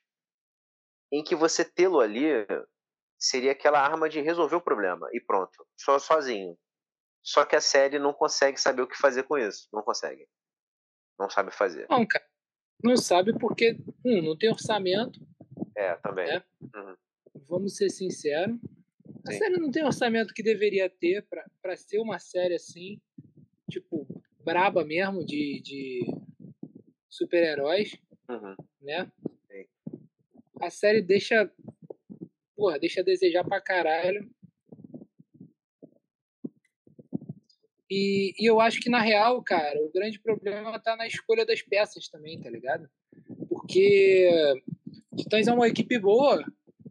em 1.13 1.23
que 1.23 1.35
você 1.35 1.63
tê-lo 1.63 2.01
ali 2.01 2.47
seria 3.19 3.53
aquela 3.53 3.81
arma 3.81 4.09
de 4.09 4.21
resolver 4.21 4.57
o 4.57 4.63
problema 4.63 5.07
e 5.13 5.21
pronto, 5.21 5.67
só 5.77 5.99
sozinho. 5.99 6.57
Só 7.23 7.45
que 7.45 7.55
a 7.55 7.61
série 7.61 7.99
não 7.99 8.15
consegue 8.15 8.59
saber 8.59 8.81
o 8.81 8.89
que 8.89 8.97
fazer 8.97 9.25
com 9.25 9.37
isso, 9.37 9.69
não 9.71 9.83
consegue. 9.83 10.27
Não 11.21 11.29
sabe 11.29 11.53
fazer. 11.53 11.87
Não, 11.91 12.07
cara. 12.07 12.25
Não 12.83 12.97
sabe 12.97 13.39
porque, 13.39 13.77
um, 14.03 14.23
não 14.23 14.39
tem 14.39 14.49
orçamento. 14.49 15.21
É, 15.77 15.95
também. 15.97 16.27
Né? 16.27 16.43
Uhum. 16.75 16.97
Vamos 17.47 17.77
ser 17.77 17.91
sinceros. 17.91 18.59
A 19.29 19.33
Sim. 19.33 19.39
série 19.39 19.59
não 19.59 19.71
tem 19.71 19.85
orçamento 19.85 20.33
que 20.33 20.43
deveria 20.43 20.89
ter 20.89 21.27
para 21.61 21.77
ser 21.77 21.99
uma 21.99 22.19
série 22.19 22.55
assim, 22.55 22.99
tipo, 23.71 24.07
braba 24.43 24.83
mesmo, 24.83 25.23
de, 25.23 25.61
de 25.61 26.07
super-heróis, 27.07 27.95
uhum. 28.27 28.57
né? 28.81 29.13
Sim. 29.51 29.67
A 30.59 30.71
série 30.71 31.03
deixa, 31.03 31.53
porra, 32.57 32.79
deixa 32.79 33.03
a 33.03 33.05
desejar 33.05 33.45
pra 33.45 33.61
caralho. 33.61 34.31
E, 37.91 38.33
e 38.39 38.49
eu 38.49 38.61
acho 38.61 38.81
que, 38.81 38.89
na 38.89 39.01
real, 39.01 39.43
cara, 39.43 39.77
o 39.83 39.91
grande 39.93 40.21
problema 40.21 40.79
tá 40.79 40.97
na 40.97 41.07
escolha 41.09 41.45
das 41.45 41.61
peças 41.61 42.09
também, 42.09 42.41
tá 42.41 42.49
ligado? 42.49 42.89
Porque 43.49 44.31
Titãs 45.17 45.49
é 45.49 45.53
uma 45.53 45.67
equipe 45.67 45.99
boa, 45.99 46.45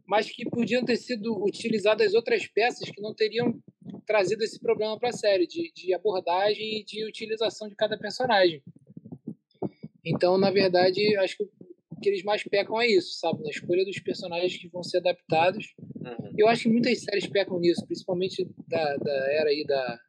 mas 0.06 0.30
que 0.30 0.48
podiam 0.48 0.84
ter 0.84 0.96
sido 0.96 1.42
utilizadas 1.42 2.12
outras 2.12 2.46
peças 2.46 2.90
que 2.90 3.00
não 3.00 3.14
teriam 3.14 3.58
trazido 4.06 4.42
esse 4.44 4.60
problema 4.60 4.98
para 4.98 5.08
a 5.08 5.12
série, 5.12 5.46
de, 5.46 5.72
de 5.72 5.94
abordagem 5.94 6.80
e 6.80 6.84
de 6.84 7.04
utilização 7.06 7.68
de 7.68 7.76
cada 7.76 7.96
personagem. 7.96 8.62
Então, 10.04 10.36
na 10.36 10.50
verdade, 10.50 11.16
acho 11.16 11.36
que 11.36 11.44
o 11.44 12.00
que 12.00 12.08
eles 12.08 12.22
mais 12.22 12.42
pecam 12.42 12.80
é 12.80 12.88
isso, 12.88 13.18
sabe? 13.18 13.42
Na 13.42 13.50
escolha 13.50 13.84
dos 13.84 13.98
personagens 14.00 14.56
que 14.56 14.68
vão 14.68 14.82
ser 14.82 14.98
adaptados. 14.98 15.74
Uhum. 15.78 16.34
Eu 16.36 16.48
acho 16.48 16.64
que 16.64 16.68
muitas 16.70 17.02
séries 17.02 17.26
pecam 17.26 17.58
nisso, 17.58 17.86
principalmente 17.86 18.46
da, 18.66 18.96
da 18.96 19.32
era 19.32 19.50
aí 19.50 19.64
da, 19.66 20.00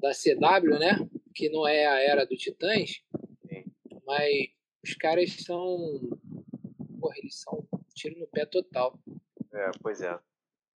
da 0.00 0.10
CW, 0.12 0.78
né? 0.78 0.96
Que 1.34 1.48
não 1.50 1.66
é 1.66 1.86
a 1.86 2.00
era 2.00 2.24
do 2.24 2.36
Titãs. 2.36 3.02
Mas 4.06 4.48
os 4.84 4.94
caras 4.94 5.30
são. 5.44 6.00
Porra, 7.00 7.14
eles 7.18 7.40
são 7.40 7.66
um 7.72 7.78
tiro 7.94 8.18
no 8.18 8.26
pé 8.26 8.44
total. 8.46 8.98
É, 9.52 9.70
pois 9.82 10.00
é. 10.00 10.18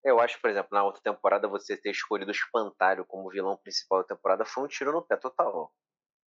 Eu 0.03 0.19
acho, 0.19 0.39
por 0.39 0.49
exemplo, 0.49 0.69
na 0.71 0.83
outra 0.83 1.01
temporada 1.01 1.47
você 1.47 1.75
ter 1.75 1.89
escolhido 1.89 2.29
o 2.29 2.33
Espantalho 2.33 3.05
como 3.05 3.29
vilão 3.29 3.57
principal 3.57 4.01
da 4.01 4.15
temporada 4.15 4.45
foi 4.45 4.63
um 4.63 4.67
tiro 4.67 4.91
no 4.91 5.01
pé 5.01 5.17
total. 5.17 5.73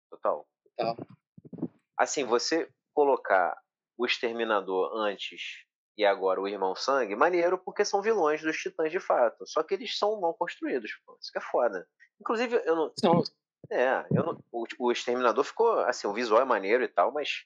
Total. 0.09 0.47
Total. 0.75 0.97
Assim, 1.95 2.23
você 2.23 2.69
colocar 2.93 3.55
o 3.95 4.05
Exterminador 4.05 4.91
antes 4.95 5.65
e 5.97 6.05
agora 6.05 6.41
o 6.41 6.47
Irmão 6.47 6.75
Sangue, 6.75 7.15
maneiro 7.15 7.57
porque 7.57 7.85
são 7.85 8.01
vilões 8.01 8.41
dos 8.41 8.57
Titãs 8.57 8.91
de 8.91 8.99
fato. 8.99 9.45
Só 9.47 9.63
que 9.63 9.75
eles 9.75 9.97
são 9.97 10.19
mal 10.19 10.33
construídos, 10.33 10.91
pô. 11.05 11.17
Isso 11.21 11.31
que 11.31 11.37
é 11.37 11.41
foda. 11.41 11.87
Inclusive, 12.19 12.61
eu 12.65 12.75
não. 12.75 12.93
São. 12.99 13.23
É, 13.69 14.05
eu 14.11 14.23
não, 14.23 14.43
o, 14.51 14.65
o 14.79 14.91
Exterminador 14.91 15.43
ficou. 15.43 15.79
Assim, 15.79 16.07
o 16.07 16.13
visual 16.13 16.41
é 16.41 16.45
maneiro 16.45 16.83
e 16.83 16.87
tal, 16.87 17.11
mas. 17.11 17.45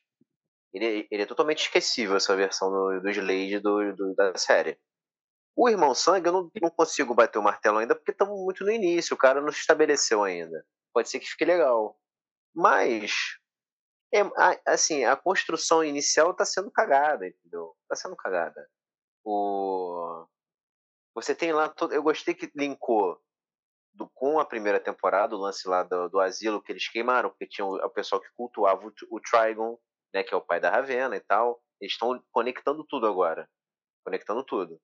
Ele, 0.73 1.05
ele 1.11 1.23
é 1.23 1.25
totalmente 1.25 1.63
esquecível, 1.63 2.15
essa 2.15 2.33
versão 2.33 2.69
do, 2.71 3.01
do 3.01 3.09
Slade 3.09 3.59
do, 3.59 3.93
do, 3.93 4.15
da 4.15 4.37
série. 4.37 4.79
O 5.53 5.67
Irmão 5.67 5.93
Sangue, 5.93 6.27
eu 6.27 6.31
não, 6.31 6.51
não 6.61 6.69
consigo 6.69 7.13
bater 7.13 7.37
o 7.37 7.43
martelo 7.43 7.79
ainda 7.79 7.93
porque 7.93 8.11
estamos 8.11 8.39
muito 8.39 8.63
no 8.63 8.71
início, 8.71 9.13
o 9.13 9.19
cara 9.19 9.41
não 9.41 9.51
se 9.51 9.59
estabeleceu 9.59 10.23
ainda. 10.23 10.65
Pode 10.93 11.09
ser 11.09 11.19
que 11.19 11.27
fique 11.27 11.43
legal. 11.43 11.99
Mas, 12.55 13.37
é, 14.13 14.21
assim, 14.65 15.03
a 15.03 15.17
construção 15.17 15.83
inicial 15.83 16.31
está 16.31 16.45
sendo 16.45 16.71
cagada, 16.71 17.27
entendeu? 17.27 17.75
Está 17.83 17.95
sendo 17.95 18.15
cagada. 18.15 18.65
O... 19.25 20.25
Você 21.15 21.35
tem 21.35 21.51
lá. 21.51 21.67
Todo... 21.67 21.93
Eu 21.93 22.01
gostei 22.01 22.33
que 22.33 22.49
linkou 22.55 23.21
do, 23.93 24.10
com 24.13 24.39
a 24.39 24.45
primeira 24.45 24.79
temporada, 24.79 25.36
o 25.36 25.39
lance 25.39 25.67
lá 25.67 25.83
do, 25.83 26.10
do 26.10 26.19
asilo 26.19 26.62
que 26.62 26.71
eles 26.71 26.88
queimaram, 26.88 27.29
porque 27.29 27.48
tinha 27.48 27.65
o, 27.65 27.75
o 27.75 27.89
pessoal 27.89 28.21
que 28.21 28.29
cultuava 28.36 28.86
o, 28.86 28.93
o 29.10 29.19
Trigon, 29.19 29.77
né, 30.13 30.24
que 30.24 30.33
é 30.33 30.38
o 30.38 30.45
pai 30.45 30.60
da 30.60 30.69
Ravena 30.69 31.15
e 31.15 31.21
tal. 31.21 31.62
Eles 31.79 31.93
estão 31.93 32.21
conectando 32.31 32.86
tudo 32.88 33.07
agora. 33.07 33.50
Conectando 34.03 34.43
tudo 34.43 34.79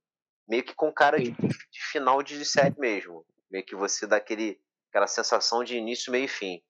meio 0.47 0.63
que 0.63 0.73
com 0.73 0.91
cara 0.91 1.17
de, 1.19 1.31
de, 1.31 1.83
final 1.91 2.23
de 2.23 2.43
série 2.45 2.79
mesmo. 2.79 3.25
Meio 3.51 3.65
que 3.65 3.75
você 3.75 4.07
dá 4.07 4.17
aquele, 4.17 4.59
aquela 4.89 5.07
sensação 5.07 5.63
de 5.63 5.77
início, 5.77 6.11
meio 6.11 6.25
e 6.25 6.29
fim. 6.29 6.61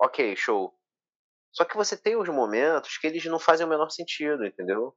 Ok, 0.00 0.36
show. 0.36 0.72
Só 1.52 1.64
que 1.64 1.76
você 1.76 1.96
tem 1.96 2.16
os 2.16 2.28
momentos 2.28 2.98
que 2.98 3.06
eles 3.06 3.24
não 3.24 3.38
fazem 3.38 3.66
o 3.66 3.68
menor 3.68 3.90
sentido, 3.90 4.44
entendeu? 4.46 4.96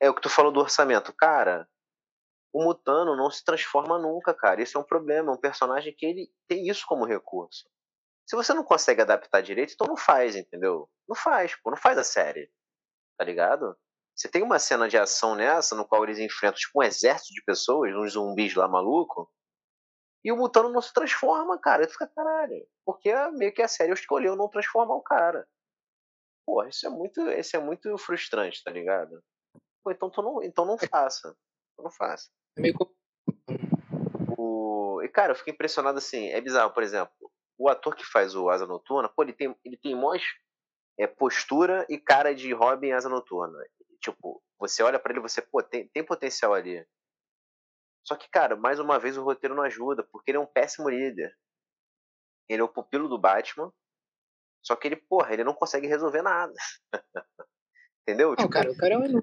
É 0.00 0.10
o 0.10 0.14
que 0.14 0.20
tu 0.20 0.28
falou 0.28 0.52
do 0.52 0.60
orçamento. 0.60 1.14
Cara, 1.14 1.68
o 2.56 2.64
Mutano 2.64 3.14
não 3.14 3.30
se 3.30 3.44
transforma 3.44 3.98
nunca, 3.98 4.32
cara. 4.32 4.62
Isso 4.62 4.78
é 4.78 4.80
um 4.80 4.84
problema. 4.84 5.30
É 5.30 5.34
um 5.34 5.38
personagem 5.38 5.94
que 5.94 6.06
ele 6.06 6.32
tem 6.48 6.66
isso 6.66 6.86
como 6.86 7.04
recurso. 7.04 7.68
Se 8.26 8.34
você 8.34 8.54
não 8.54 8.64
consegue 8.64 9.02
adaptar 9.02 9.42
direito, 9.42 9.74
então 9.74 9.86
não 9.86 9.96
faz, 9.96 10.34
entendeu? 10.34 10.88
Não 11.06 11.14
faz, 11.14 11.54
pô. 11.56 11.68
Não 11.68 11.76
faz 11.76 11.98
a 11.98 12.02
série. 12.02 12.50
Tá 13.18 13.26
ligado? 13.26 13.76
Você 14.16 14.26
tem 14.26 14.42
uma 14.42 14.58
cena 14.58 14.88
de 14.88 14.96
ação 14.96 15.34
nessa, 15.34 15.76
no 15.76 15.86
qual 15.86 16.02
eles 16.02 16.18
enfrentam 16.18 16.58
tipo, 16.58 16.80
um 16.80 16.82
exército 16.82 17.34
de 17.34 17.44
pessoas, 17.44 17.94
uns 17.94 18.14
zumbis 18.14 18.54
lá 18.54 18.66
maluco, 18.66 19.30
e 20.24 20.32
o 20.32 20.36
Mutano 20.36 20.70
não 20.70 20.80
se 20.80 20.94
transforma, 20.94 21.60
cara. 21.60 21.82
Ele 21.82 21.92
fica 21.92 22.08
caralho. 22.08 22.66
Porque 22.86 23.14
meio 23.32 23.52
que 23.52 23.60
a 23.60 23.68
série 23.68 23.92
escolheu 23.92 24.34
não 24.34 24.48
transformar 24.48 24.94
o 24.94 25.02
cara. 25.02 25.46
Porra, 26.46 26.70
isso 26.70 26.86
é 26.86 26.90
muito, 26.90 27.20
isso 27.32 27.54
é 27.54 27.60
muito 27.60 27.98
frustrante, 27.98 28.64
tá 28.64 28.70
ligado? 28.70 29.22
Pô, 29.84 29.90
então, 29.90 30.10
não, 30.16 30.42
então 30.42 30.64
não 30.64 30.78
faça. 30.78 31.36
Não 31.78 31.90
faça. 31.90 32.30
É 32.56 32.60
meio... 32.60 32.74
o... 34.38 35.02
E, 35.02 35.08
cara, 35.08 35.32
eu 35.32 35.36
fiquei 35.36 35.52
impressionado 35.52 35.98
assim. 35.98 36.28
É 36.28 36.40
bizarro, 36.40 36.72
por 36.72 36.82
exemplo, 36.82 37.12
o 37.58 37.68
ator 37.68 37.94
que 37.94 38.04
faz 38.04 38.34
o 38.34 38.48
Asa 38.48 38.66
Noturna, 38.66 39.08
pô, 39.08 39.22
ele 39.22 39.32
tem, 39.32 39.54
ele 39.64 39.76
tem 39.76 39.94
mais 39.94 40.22
é, 40.98 41.06
postura 41.06 41.86
e 41.88 41.98
cara 41.98 42.34
de 42.34 42.52
Robin 42.52 42.92
Asa 42.92 43.08
Noturna. 43.08 43.58
Tipo, 44.00 44.42
você 44.58 44.82
olha 44.82 44.98
para 44.98 45.12
ele 45.12 45.20
você, 45.20 45.42
pô, 45.42 45.62
tem, 45.62 45.88
tem 45.88 46.04
potencial 46.04 46.54
ali. 46.54 46.86
Só 48.04 48.14
que, 48.14 48.28
cara, 48.28 48.56
mais 48.56 48.78
uma 48.78 48.98
vez 48.98 49.16
o 49.16 49.24
roteiro 49.24 49.54
não 49.54 49.64
ajuda, 49.64 50.04
porque 50.04 50.30
ele 50.30 50.38
é 50.38 50.40
um 50.40 50.46
péssimo 50.46 50.88
líder. 50.88 51.36
Ele 52.48 52.60
é 52.60 52.64
o 52.64 52.68
pupilo 52.68 53.08
do 53.08 53.18
Batman. 53.18 53.72
Só 54.62 54.76
que 54.76 54.86
ele, 54.86 54.96
porra, 54.96 55.32
ele 55.32 55.44
não 55.44 55.54
consegue 55.54 55.86
resolver 55.86 56.22
nada. 56.22 56.54
Entendeu? 58.02 58.30
Não, 58.30 58.36
tipo, 58.36 58.48
cara, 58.48 58.70
o 58.70 58.76
cara 58.76 58.94
é 58.94 58.98
um 58.98 59.22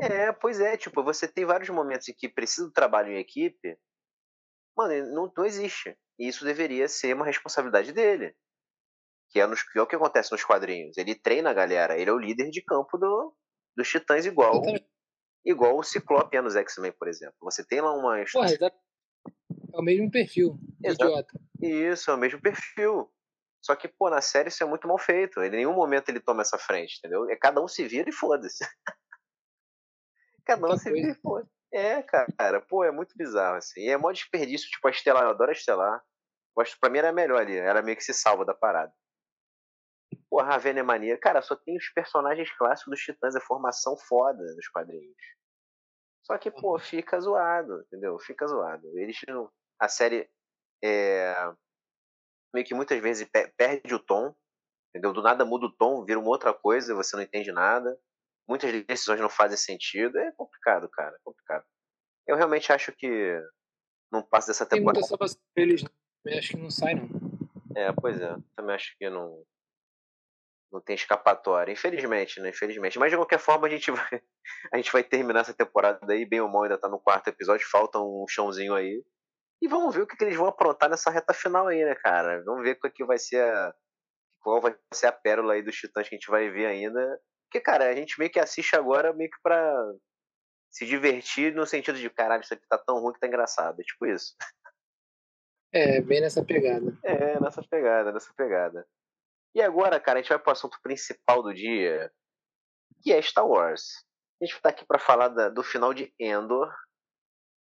É, 0.00 0.32
pois 0.32 0.60
é, 0.60 0.76
tipo, 0.76 1.02
você 1.02 1.28
tem 1.28 1.44
vários 1.44 1.68
momentos 1.70 2.08
em 2.08 2.14
que 2.14 2.28
precisa 2.28 2.66
do 2.66 2.72
trabalho 2.72 3.12
em 3.12 3.18
equipe. 3.18 3.78
Mano, 4.76 5.12
não, 5.12 5.32
não 5.36 5.44
existe. 5.44 5.96
E 6.18 6.28
isso 6.28 6.44
deveria 6.44 6.88
ser 6.88 7.14
uma 7.14 7.24
responsabilidade 7.24 7.92
dele. 7.92 8.34
Que 9.30 9.40
é, 9.40 9.46
nos, 9.46 9.62
que 9.62 9.78
é 9.78 9.82
o 9.82 9.86
que 9.86 9.96
acontece 9.96 10.32
nos 10.32 10.44
quadrinhos. 10.44 10.96
Ele 10.96 11.14
treina 11.14 11.50
a 11.50 11.54
galera, 11.54 11.98
ele 11.98 12.10
é 12.10 12.12
o 12.12 12.18
líder 12.18 12.50
de 12.50 12.62
campo 12.62 12.96
do, 12.96 13.34
dos 13.76 13.88
titãs 13.88 14.26
igual 14.26 14.62
igual 15.44 15.78
o 15.78 15.82
Ciclope 15.82 16.36
é 16.36 16.40
nos 16.40 16.56
X-Men, 16.56 16.92
por 16.92 17.08
exemplo. 17.08 17.36
Você 17.42 17.64
tem 17.64 17.80
lá 17.80 17.92
uma. 17.92 18.24
Porra, 18.32 18.48
é 19.74 19.78
o 19.78 19.82
mesmo 19.82 20.10
perfil. 20.10 20.58
Exato. 20.82 21.04
Idiota. 21.04 21.40
Isso, 21.60 22.10
é 22.10 22.14
o 22.14 22.18
mesmo 22.18 22.40
perfil. 22.40 23.10
Só 23.60 23.74
que, 23.74 23.88
pô, 23.88 24.10
na 24.10 24.20
série 24.20 24.48
isso 24.48 24.62
é 24.62 24.66
muito 24.66 24.86
mal 24.86 24.98
feito. 24.98 25.42
Em 25.42 25.50
nenhum 25.50 25.74
momento 25.74 26.08
ele 26.08 26.20
toma 26.20 26.42
essa 26.42 26.58
frente, 26.58 26.98
entendeu? 26.98 27.28
É 27.30 27.36
cada 27.36 27.62
um 27.62 27.68
se 27.68 27.86
vira 27.86 28.08
e 28.08 28.12
foda-se. 28.12 28.64
cada 30.44 30.66
um 30.66 30.76
se 30.76 30.90
vira 30.90 31.14
foda-se. 31.22 31.50
É, 31.72 32.02
cara, 32.02 32.60
pô, 32.60 32.84
é 32.84 32.92
muito 32.92 33.16
bizarro, 33.16 33.56
assim. 33.56 33.80
E 33.80 33.90
é 33.90 33.96
mó 33.96 34.12
desperdício, 34.12 34.70
tipo, 34.70 34.86
a 34.86 34.90
Estelar, 34.90 35.24
eu 35.24 35.30
adoro 35.30 35.50
a 35.50 35.52
Estelar. 35.52 36.04
Gosto, 36.56 36.78
pra 36.78 36.88
mim 36.88 36.98
era 36.98 37.12
melhor 37.12 37.40
ali, 37.40 37.56
ela 37.56 37.82
meio 37.82 37.96
que 37.96 38.04
se 38.04 38.14
salva 38.14 38.44
da 38.44 38.54
parada. 38.54 38.92
Pô, 40.30 40.38
a 40.38 40.44
Ravena 40.44 40.80
é 40.80 40.82
maneira. 40.84 41.18
Cara, 41.18 41.42
só 41.42 41.56
tem 41.56 41.76
os 41.76 41.88
personagens 41.88 42.50
clássicos 42.56 42.92
dos 42.92 43.00
Titãs, 43.00 43.34
é 43.34 43.40
formação 43.40 43.96
foda 43.96 44.42
nos 44.54 44.68
quadrinhos. 44.68 45.16
Só 46.24 46.38
que, 46.38 46.50
pô, 46.50 46.78
fica 46.78 47.20
zoado, 47.20 47.82
entendeu? 47.82 48.18
Fica 48.20 48.46
zoado. 48.46 48.98
Eles 48.98 49.18
não. 49.28 49.50
A 49.78 49.88
série 49.88 50.30
é, 50.82 51.34
meio 52.52 52.64
que 52.64 52.74
muitas 52.74 53.00
vezes 53.00 53.28
perde 53.56 53.94
o 53.94 53.98
tom, 53.98 54.34
entendeu? 54.90 55.12
Do 55.12 55.22
nada 55.22 55.44
muda 55.44 55.66
o 55.66 55.72
tom, 55.72 56.04
vira 56.04 56.20
uma 56.20 56.28
outra 56.28 56.54
coisa, 56.54 56.94
você 56.94 57.16
não 57.16 57.22
entende 57.22 57.50
nada. 57.50 57.98
Muitas 58.48 58.84
decisões 58.84 59.20
não 59.20 59.30
fazem 59.30 59.56
sentido. 59.56 60.18
É 60.18 60.32
complicado, 60.32 60.88
cara, 60.90 61.14
é 61.14 61.18
complicado. 61.24 61.64
Eu 62.26 62.36
realmente 62.36 62.72
acho 62.72 62.92
que 62.92 63.40
não 64.10 64.22
passa 64.22 64.48
dessa 64.48 64.66
temporada. 64.66 65.00
Tem 65.00 65.00
muita 65.00 65.08
salvação 65.08 65.40
deles, 65.56 65.82
né? 65.82 65.90
Eu 66.26 66.38
acho 66.38 66.48
que 66.48 66.56
não 66.56 66.70
sai, 66.70 66.94
não. 66.94 67.08
É, 67.76 67.92
pois 67.92 68.20
é. 68.20 68.36
Também 68.56 68.74
acho 68.74 68.96
que 68.96 69.08
não. 69.10 69.44
Não 70.72 70.80
tem 70.80 70.94
escapatória. 70.94 71.72
Infelizmente, 71.72 72.40
né? 72.40 72.50
Infelizmente. 72.50 72.98
Mas 72.98 73.10
de 73.10 73.16
qualquer 73.16 73.38
forma, 73.38 73.66
a 73.66 73.70
gente 73.70 73.90
vai, 73.90 74.22
a 74.72 74.76
gente 74.76 74.92
vai 74.92 75.04
terminar 75.04 75.40
essa 75.40 75.54
temporada 75.54 76.00
aí. 76.12 76.24
Bem 76.24 76.40
ou 76.40 76.48
mal, 76.48 76.62
ainda 76.62 76.78
tá 76.78 76.88
no 76.88 77.00
quarto 77.00 77.28
episódio. 77.28 77.68
Falta 77.68 77.98
um 77.98 78.24
chãozinho 78.28 78.74
aí. 78.74 79.04
E 79.62 79.68
vamos 79.68 79.94
ver 79.94 80.02
o 80.02 80.06
que, 80.06 80.16
que 80.16 80.24
eles 80.24 80.36
vão 80.36 80.46
aprontar 80.46 80.90
nessa 80.90 81.10
reta 81.10 81.32
final 81.32 81.68
aí, 81.68 81.84
né, 81.84 81.94
cara? 81.94 82.42
Vamos 82.44 82.62
ver 82.62 82.74
qual 82.76 82.92
que 82.92 83.04
vai 83.04 83.18
ser 83.18 83.42
a. 83.42 83.74
Qual 84.40 84.60
vai 84.60 84.76
ser 84.92 85.06
a 85.06 85.12
pérola 85.12 85.54
aí 85.54 85.62
dos 85.62 85.76
titãs 85.76 86.08
que 86.08 86.14
a 86.14 86.18
gente 86.18 86.30
vai 86.30 86.50
ver 86.50 86.66
ainda. 86.66 87.20
Porque, 87.54 87.64
cara, 87.64 87.88
a 87.88 87.94
gente 87.94 88.18
meio 88.18 88.32
que 88.32 88.40
assiste 88.40 88.74
agora 88.74 89.12
meio 89.12 89.30
que 89.30 89.40
pra 89.40 89.72
se 90.68 90.84
divertir 90.84 91.54
no 91.54 91.64
sentido 91.64 91.96
de, 91.96 92.10
caralho, 92.10 92.42
isso 92.42 92.52
aqui 92.52 92.66
tá 92.66 92.76
tão 92.76 92.98
ruim 92.98 93.12
que 93.12 93.20
tá 93.20 93.28
engraçado. 93.28 93.80
É 93.80 93.84
tipo 93.84 94.06
isso. 94.06 94.34
É, 95.72 96.00
bem 96.00 96.20
nessa 96.20 96.44
pegada. 96.44 96.98
É, 97.04 97.38
nessa 97.38 97.62
pegada, 97.62 98.10
nessa 98.10 98.34
pegada. 98.34 98.84
E 99.54 99.62
agora, 99.62 100.00
cara, 100.00 100.18
a 100.18 100.22
gente 100.22 100.30
vai 100.30 100.38
pro 100.40 100.50
assunto 100.50 100.80
principal 100.82 101.44
do 101.44 101.54
dia, 101.54 102.12
que 103.00 103.12
é 103.12 103.22
Star 103.22 103.46
Wars. 103.46 104.04
A 104.42 104.44
gente 104.44 104.60
tá 104.60 104.70
aqui 104.70 104.84
para 104.84 104.98
falar 104.98 105.28
da, 105.28 105.48
do 105.48 105.62
final 105.62 105.94
de 105.94 106.12
Endor. 106.18 106.74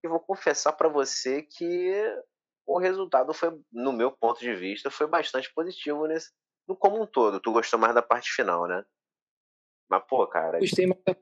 E 0.03 0.09
vou 0.09 0.19
confessar 0.19 0.73
para 0.73 0.89
você 0.89 1.41
que 1.41 1.93
o 2.67 2.77
resultado 2.77 3.33
foi, 3.33 3.57
no 3.71 3.93
meu 3.93 4.11
ponto 4.11 4.41
de 4.41 4.53
vista, 4.53 4.91
foi 4.91 5.07
bastante 5.07 5.49
positivo 5.53 6.05
nesse, 6.05 6.33
no 6.67 6.75
como 6.75 7.01
um 7.01 7.07
todo. 7.07 7.39
Tu 7.39 7.49
gostou 7.49 7.79
mais 7.79 7.95
da 7.95 8.01
parte 8.01 8.29
final, 8.29 8.67
né? 8.67 8.83
Mas, 9.89 10.03
pô, 10.07 10.25
cara. 10.27 10.59
Gostei 10.59 10.85
mais 10.85 11.01
da... 11.03 11.15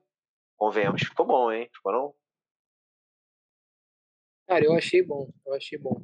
Convenhamos 0.58 1.04
ficou 1.04 1.26
bom, 1.26 1.52
hein? 1.52 1.70
Ficou 1.74 1.92
não? 1.92 2.16
Cara, 4.48 4.66
eu 4.66 4.74
achei 4.74 5.04
bom. 5.04 5.32
Eu 5.46 5.54
achei 5.54 5.78
bom. 5.78 6.02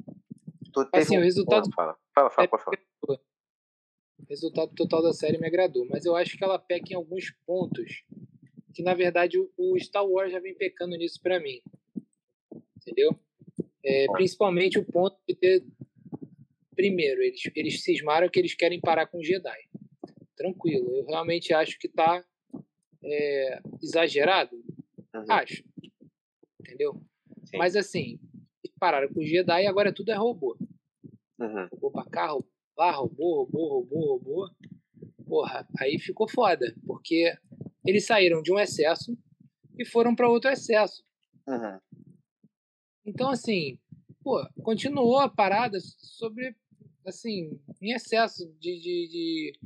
Assim, 0.92 1.18
o 1.18 1.22
resultado. 1.22 1.72
Fala, 1.74 1.98
fala, 2.14 2.30
fala, 2.30 2.48
pode 2.48 2.64
falar. 2.64 2.78
O 4.20 4.26
resultado 4.30 4.74
total 4.74 5.02
da 5.02 5.14
série 5.14 5.38
me 5.38 5.48
agradou, 5.48 5.86
mas 5.90 6.06
eu 6.06 6.16
acho 6.16 6.38
que 6.38 6.44
ela 6.44 6.58
peca 6.58 6.94
em 6.94 6.96
alguns 6.96 7.32
pontos 7.46 8.04
que, 8.74 8.82
na 8.82 8.94
verdade, 8.94 9.38
o 9.38 9.80
Star 9.80 10.06
Wars 10.06 10.32
já 10.32 10.40
vem 10.40 10.56
pecando 10.56 10.96
nisso 10.96 11.20
para 11.22 11.40
mim. 11.40 11.62
Entendeu? 12.78 13.18
É, 13.84 14.06
principalmente 14.14 14.80
o 14.80 14.86
ponto 14.86 15.18
de 15.28 15.36
ter. 15.36 15.64
Primeiro, 16.76 17.22
eles, 17.22 17.42
eles 17.56 17.84
cismaram 17.84 18.30
que 18.30 18.40
eles 18.40 18.56
querem 18.56 18.80
parar 18.80 19.06
com 19.08 19.20
o 19.20 19.24
Jedi. 19.24 19.70
Tranquilo, 20.36 20.96
eu 20.96 21.06
realmente 21.06 21.54
acho 21.54 21.78
que 21.78 21.88
tá 21.88 22.26
é, 23.04 23.62
exagerado. 23.82 24.56
Uhum. 25.14 25.26
Acho. 25.30 25.64
Entendeu? 26.60 27.02
Sim. 27.44 27.58
Mas 27.58 27.76
assim, 27.76 28.20
pararam 28.80 29.08
com 29.14 29.20
o 29.20 29.26
Jedi 29.26 29.64
e 29.64 29.68
agora 29.68 29.94
tudo 29.94 30.12
é 30.12 30.16
robô. 30.16 30.58
Uhum. 31.40 31.68
Robô 31.72 31.92
pra 31.92 32.06
cá, 32.06 32.28
robô 32.28 32.54
lá, 32.78 32.92
robô, 32.92 33.44
robô, 33.44 33.68
robô, 33.80 34.14
robô. 34.14 34.50
Porra, 35.26 35.68
aí 35.80 35.98
ficou 36.00 36.28
foda, 36.28 36.76
porque 36.86 37.34
eles 37.86 38.06
saíram 38.06 38.42
de 38.42 38.52
um 38.52 38.60
excesso 38.60 39.18
e 39.78 39.86
foram 39.86 40.16
para 40.16 40.30
outro 40.30 40.50
excesso. 40.50 41.04
Uhum. 41.48 41.80
Então, 43.06 43.30
assim, 43.30 43.80
pô, 44.24 44.46
continuou 44.62 45.20
a 45.20 45.30
parada 45.30 45.78
sobre, 45.80 46.56
assim, 47.06 47.60
em 47.82 47.94
excesso 47.94 48.48
de, 48.60 48.80
de, 48.80 49.08
de 49.10 49.60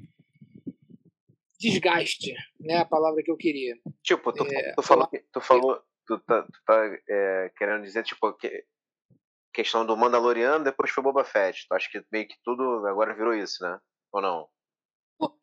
desgaste, 1.59 2.33
né? 2.59 2.77
A 2.77 2.85
palavra 2.85 3.23
que 3.23 3.31
eu 3.31 3.37
queria. 3.37 3.75
Tipo, 4.03 4.31
tu, 4.31 4.45
é, 4.45 4.73
tu 4.73 4.81
falou, 4.81 5.09
tu 5.31 5.41
falou, 5.41 5.81
tu 6.05 6.19
tá, 6.19 6.43
tu 6.43 6.59
tá 6.65 6.97
é, 7.09 7.51
querendo 7.57 7.83
dizer, 7.83 8.03
tipo, 8.03 8.33
que 8.33 8.65
questão 9.53 9.85
do 9.85 9.97
Mandaloriano, 9.97 10.63
depois 10.63 10.91
foi 10.91 11.03
Boba 11.03 11.23
Fett. 11.23 11.67
Tu 11.67 11.73
acha 11.73 11.89
que 11.89 12.05
meio 12.11 12.27
que 12.27 12.35
tudo 12.43 12.85
agora 12.85 13.15
virou 13.15 13.33
isso, 13.33 13.63
né? 13.63 13.79
Ou 14.11 14.21
não? 14.21 14.47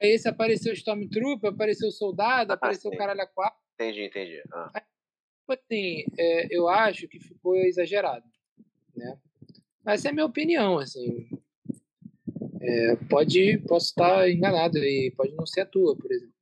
Esse 0.01 0.29
apareceu 0.29 0.71
o 0.71 0.77
Stormtrooper, 0.77 1.51
apareceu 1.51 1.89
o 1.89 1.93
Soldado, 1.93 2.53
ah, 2.53 2.55
apareceu 2.55 2.91
sim. 2.91 2.97
o 2.97 2.99
Caralho 2.99 3.29
4. 3.35 3.59
Entendi, 3.75 4.05
entendi. 4.05 4.41
Ah. 4.53 4.71
Tipo 4.71 5.53
assim, 5.53 6.05
é, 6.17 6.47
eu 6.57 6.69
acho 6.69 7.09
que 7.09 7.19
ficou 7.19 7.57
exagerado, 7.57 8.25
né? 8.95 9.19
Mas 9.85 10.01
essa 10.01 10.09
é 10.09 10.11
a 10.11 10.15
minha 10.15 10.27
opinião, 10.27 10.79
assim. 10.79 11.29
É, 12.67 12.97
pode, 13.11 13.59
posso 13.69 13.89
estar 13.89 14.29
enganado 14.31 14.79
aí, 14.79 15.13
pode 15.15 15.35
não 15.35 15.45
ser 15.45 15.61
a 15.61 15.67
tua, 15.67 15.95
por 15.95 16.11
exemplo. 16.11 16.35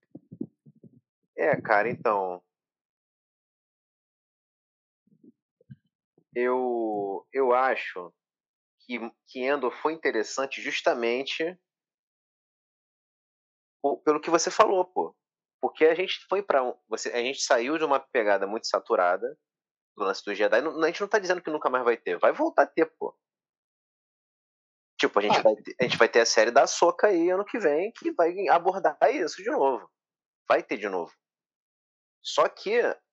É, 1.36 1.60
cara, 1.60 1.90
então, 1.90 2.40
eu, 6.32 7.26
eu 7.32 7.52
acho 7.52 8.14
que, 8.80 9.00
que 9.26 9.40
Endor 9.40 9.72
foi 9.82 9.94
interessante 9.94 10.62
justamente 10.62 11.58
pelo 14.04 14.20
que 14.20 14.30
você 14.30 14.48
falou, 14.48 14.84
pô. 14.84 15.16
Porque 15.60 15.84
a 15.84 15.94
gente 15.94 16.24
foi 16.28 16.40
para 16.40 16.62
você, 16.88 17.08
a 17.10 17.18
gente 17.18 17.42
saiu 17.42 17.78
de 17.78 17.84
uma 17.84 17.98
pegada 17.98 18.46
muito 18.46 18.68
saturada 18.68 19.36
do 19.96 20.04
lance 20.04 20.24
do 20.24 20.34
Jedi. 20.34 20.56
a 20.56 20.86
gente 20.86 21.00
não 21.00 21.08
tá 21.08 21.18
dizendo 21.18 21.42
que 21.42 21.50
nunca 21.50 21.68
mais 21.68 21.84
vai 21.84 21.96
ter, 21.96 22.16
vai 22.18 22.32
voltar 22.32 22.62
a 22.62 22.66
ter, 22.66 22.86
pô. 22.96 23.16
Tipo, 25.02 25.18
a 25.18 25.22
gente, 25.22 25.38
ah. 25.38 25.42
vai, 25.42 25.54
a 25.80 25.82
gente 25.82 25.98
vai 25.98 26.08
ter 26.08 26.20
a 26.20 26.26
série 26.26 26.52
da 26.52 26.64
Soca 26.64 27.08
aí 27.08 27.28
ano 27.28 27.44
que 27.44 27.58
vem 27.58 27.90
que 27.90 28.12
vai 28.12 28.32
abordar 28.48 28.96
isso 29.10 29.42
de 29.42 29.50
novo. 29.50 29.90
Vai 30.48 30.62
ter 30.62 30.76
de 30.76 30.88
novo. 30.88 31.12
Só 32.22 32.48
que 32.48 32.70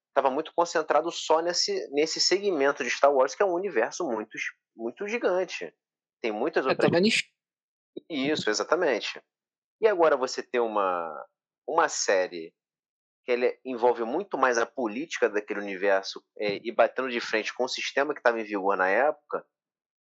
estava 0.10 0.30
muito 0.30 0.54
concentrado 0.56 1.12
só 1.12 1.42
nesse, 1.42 1.90
nesse 1.90 2.22
segmento 2.22 2.84
de 2.84 2.92
Star 2.92 3.12
Wars, 3.12 3.34
que 3.34 3.42
é 3.42 3.46
um 3.46 3.56
universo 3.56 4.06
muito, 4.06 4.38
muito 4.78 5.08
gigante. 5.08 5.74
Tem 6.22 6.32
muitas 6.32 6.64
é, 6.68 6.70
outras. 6.70 6.88
É, 6.88 6.92
Isso, 8.08 8.52
exatamente. 8.52 9.20
E 9.82 9.88
agora 9.88 10.16
você 10.16 10.44
ter 10.44 10.60
uma, 10.60 11.26
uma 11.68 11.90
série 11.90 12.54
que 13.26 13.32
ele 13.32 13.60
envolve 13.66 14.04
muito 14.04 14.38
mais 14.38 14.60
a 14.60 14.66
política 14.68 15.28
daquele 15.28 15.62
universo 15.62 16.24
é, 16.38 16.60
e 16.64 16.72
batendo 16.72 17.10
de 17.10 17.20
frente 17.20 17.52
com 17.52 17.64
o 17.64 17.68
sistema 17.68 18.14
que 18.14 18.20
estava 18.20 18.40
em 18.40 18.44
vigor 18.44 18.78
na 18.78 18.88
época, 18.88 19.44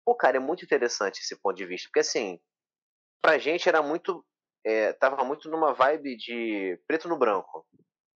pô, 0.07 0.15
cara, 0.15 0.37
é 0.37 0.39
muito 0.39 0.63
interessante 0.63 1.19
esse 1.19 1.35
ponto 1.35 1.57
de 1.57 1.65
vista. 1.65 1.89
Porque, 1.89 1.99
assim, 1.99 2.39
pra 3.21 3.37
gente 3.37 3.67
era 3.67 3.83
muito. 3.83 4.25
É, 4.65 4.93
tava 4.93 5.21
muito 5.25 5.49
numa 5.49 5.73
vibe 5.73 6.15
de 6.15 6.79
preto 6.87 7.09
no 7.09 7.17
branco. 7.19 7.67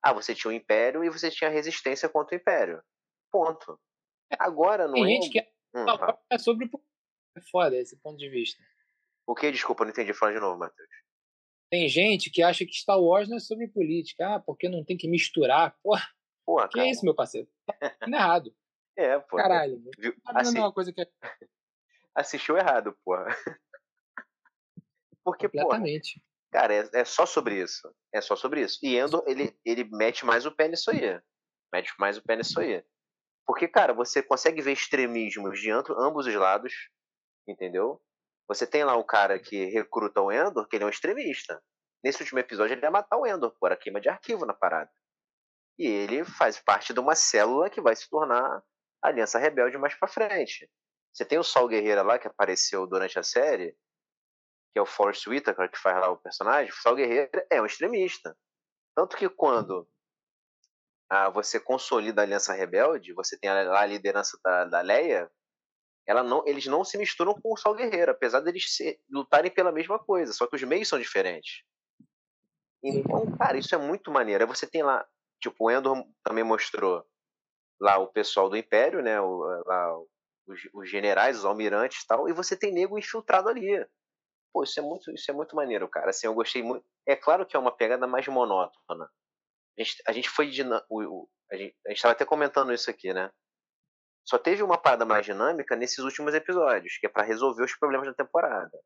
Ah, 0.03 0.13
você 0.13 0.35
tinha 0.35 0.51
o 0.51 0.53
Império 0.53 1.03
e 1.03 1.09
você 1.09 1.31
tinha 1.31 1.49
a 1.49 1.53
resistência 1.53 2.07
contra 2.07 2.37
o 2.37 2.39
Império. 2.39 2.83
Ponto. 3.31 3.79
Agora 4.37 4.85
não 4.85 4.93
Tem 4.93 5.03
é. 5.03 5.07
gente 5.07 5.31
que 5.31 5.39
é, 5.39 5.51
hum, 5.75 5.85
é 6.29 6.37
sobre 6.37 6.65
o. 6.71 6.83
É 7.35 7.41
foda 7.51 7.75
esse 7.75 7.97
ponto 7.97 8.17
de 8.17 8.29
vista. 8.29 8.61
O 9.27 9.33
que? 9.33 9.51
Desculpa, 9.51 9.83
não 9.83 9.91
entendi. 9.91 10.13
Fala 10.13 10.33
de 10.33 10.39
novo, 10.39 10.59
Matheus. 10.59 10.89
Tem 11.71 11.87
gente 11.87 12.29
que 12.29 12.43
acha 12.43 12.65
que 12.65 12.73
Star 12.73 12.99
Wars 12.99 13.27
não 13.27 13.37
é 13.37 13.39
sobre 13.39 13.67
política. 13.67 14.35
Ah, 14.35 14.39
porque 14.39 14.69
não 14.69 14.85
tem 14.85 14.95
que 14.95 15.07
misturar. 15.07 15.75
Porra. 15.81 16.07
Porra, 16.45 16.69
que 16.69 16.79
é 16.79 16.89
isso, 16.89 17.03
meu 17.03 17.15
parceiro? 17.15 17.47
Tá 17.65 17.75
errado. 18.07 18.55
É, 18.95 19.19
pô. 19.19 19.37
Caralho. 19.37 19.81
Viu? 19.97 20.13
Tá 20.21 20.39
Assi... 20.39 20.57
uma 20.57 20.71
coisa 20.71 20.93
que 20.93 21.01
é... 21.01 21.07
Assistiu 22.19 22.57
errado, 22.57 22.93
porra. 23.05 23.25
Porque, 25.23 25.47
Completamente. 25.47 26.19
Porra, 26.19 26.29
Cara, 26.51 26.73
é, 26.73 26.89
é, 26.93 27.05
só 27.05 27.25
sobre 27.25 27.61
isso. 27.61 27.87
É 28.13 28.19
só 28.19 28.35
sobre 28.35 28.61
isso. 28.61 28.79
E 28.83 28.97
Endo, 28.97 29.23
ele, 29.27 29.57
ele 29.63 29.87
mete 29.91 30.25
mais 30.25 30.45
o 30.45 30.51
pé 30.51 30.67
nisso 30.67 30.89
aí. 30.91 31.21
Mete 31.71 31.93
mais 31.99 32.17
o 32.17 32.23
pé 32.23 32.35
nisso 32.35 32.59
aí. 32.59 32.83
Porque, 33.45 33.67
cara, 33.67 33.93
você 33.93 34.21
consegue 34.21 34.61
ver 34.61 34.73
extremismos 34.73 35.61
de 35.61 35.71
ambos 35.71 36.25
os 36.27 36.35
lados, 36.35 36.73
entendeu? 37.47 38.01
Você 38.47 38.65
tem 38.67 38.83
lá 38.83 38.95
o 38.95 39.03
cara 39.03 39.39
que 39.39 39.65
recruta 39.65 40.21
o 40.21 40.31
Endor, 40.31 40.67
que 40.67 40.75
ele 40.75 40.83
é 40.83 40.87
um 40.87 40.89
extremista. 40.89 41.63
Nesse 42.03 42.21
último 42.21 42.39
episódio 42.39 42.73
ele 42.73 42.83
ia 42.83 42.91
matar 42.91 43.17
o 43.17 43.25
Endor, 43.25 43.55
por 43.59 43.71
a 43.71 43.77
queima 43.77 44.01
de 44.01 44.09
arquivo 44.09 44.45
na 44.45 44.53
parada. 44.53 44.91
E 45.77 45.85
ele 45.85 46.25
faz 46.25 46.59
parte 46.59 46.93
de 46.93 46.99
uma 46.99 47.15
célula 47.15 47.69
que 47.69 47.79
vai 47.79 47.95
se 47.95 48.09
tornar 48.09 48.63
a 49.01 49.07
Aliança 49.07 49.39
Rebelde 49.39 49.77
mais 49.77 49.93
pra 49.95 50.07
frente. 50.07 50.69
Você 51.19 51.25
tem 51.25 51.37
o 51.37 51.43
Sol 51.43 51.67
Guerreira 51.67 52.01
lá, 52.01 52.17
que 52.17 52.29
apareceu 52.29 52.87
durante 52.87 53.19
a 53.19 53.23
série, 53.23 53.73
que 54.71 54.79
é 54.79 54.81
o 54.81 54.85
Forrest 54.85 55.27
Whitaker, 55.27 55.69
que 55.69 55.77
faz 55.77 55.99
lá 55.99 56.09
o 56.09 56.15
personagem, 56.15 56.71
o 56.71 56.75
Sal 56.77 56.95
Guerreiro 56.95 57.45
é 57.49 57.61
um 57.61 57.65
extremista. 57.65 58.37
Tanto 58.95 59.17
que 59.17 59.27
quando 59.27 59.85
ah, 61.09 61.29
você 61.29 61.59
consolida 61.59 62.21
a 62.21 62.23
Aliança 62.23 62.53
Rebelde, 62.53 63.11
você 63.11 63.37
tem 63.37 63.49
lá 63.49 63.81
a 63.81 63.85
liderança 63.85 64.39
da, 64.41 64.63
da 64.63 64.79
Leia, 64.79 65.29
ela 66.07 66.23
não, 66.23 66.41
eles 66.47 66.65
não 66.67 66.85
se 66.85 66.97
misturam 66.97 67.33
com 67.33 67.51
o 67.51 67.57
Sal 67.57 67.75
Guerreiro, 67.75 68.11
apesar 68.13 68.39
deles 68.39 68.73
se, 68.73 68.97
lutarem 69.09 69.51
pela 69.51 69.73
mesma 69.73 69.99
coisa, 69.99 70.31
só 70.31 70.47
que 70.47 70.55
os 70.55 70.63
meios 70.63 70.87
são 70.87 70.97
diferentes. 70.97 71.65
Então, 72.81 73.29
cara, 73.37 73.57
isso 73.57 73.75
é 73.75 73.77
muito 73.77 74.09
maneiro. 74.09 74.47
Você 74.47 74.65
tem 74.65 74.83
lá, 74.83 75.05
tipo, 75.41 75.65
o 75.65 75.69
Endor 75.69 76.01
também 76.23 76.45
mostrou 76.45 77.05
lá 77.77 77.97
o 77.97 78.07
pessoal 78.07 78.49
do 78.49 78.55
Império, 78.55 79.01
né, 79.01 79.19
o, 79.19 79.43
lá, 79.65 79.99
os, 80.49 80.67
os 80.73 80.89
generais, 80.89 81.37
os 81.37 81.45
almirantes 81.45 82.03
e 82.03 82.07
tal, 82.07 82.27
e 82.27 82.33
você 82.33 82.57
tem 82.57 82.73
nego 82.73 82.97
infiltrado 82.97 83.49
ali. 83.49 83.85
Pô, 84.51 84.63
isso 84.63 84.79
é 84.79 84.83
muito, 84.83 85.11
isso 85.11 85.29
é 85.29 85.33
muito 85.33 85.55
maneiro, 85.55 85.87
cara. 85.87 86.09
Assim, 86.09 86.27
eu 86.27 86.33
gostei 86.33 86.63
muito. 86.63 86.85
É 87.07 87.15
claro 87.15 87.45
que 87.45 87.55
é 87.55 87.59
uma 87.59 87.71
pegada 87.71 88.07
mais 88.07 88.27
monótona. 88.27 89.09
A 89.77 89.83
gente, 89.83 90.03
a 90.07 90.11
gente 90.11 90.29
foi. 90.29 90.51
O, 90.89 91.03
o, 91.03 91.29
a 91.51 91.55
gente 91.55 91.75
estava 91.87 92.13
até 92.13 92.25
comentando 92.25 92.73
isso 92.73 92.89
aqui, 92.89 93.13
né? 93.13 93.31
Só 94.27 94.37
teve 94.37 94.61
uma 94.61 94.77
parada 94.77 95.05
mais 95.05 95.25
dinâmica 95.25 95.75
nesses 95.75 95.99
últimos 95.99 96.33
episódios, 96.33 96.97
que 96.97 97.07
é 97.07 97.09
para 97.09 97.23
resolver 97.23 97.63
os 97.63 97.75
problemas 97.75 98.07
da 98.07 98.13
temporada. 98.13 98.77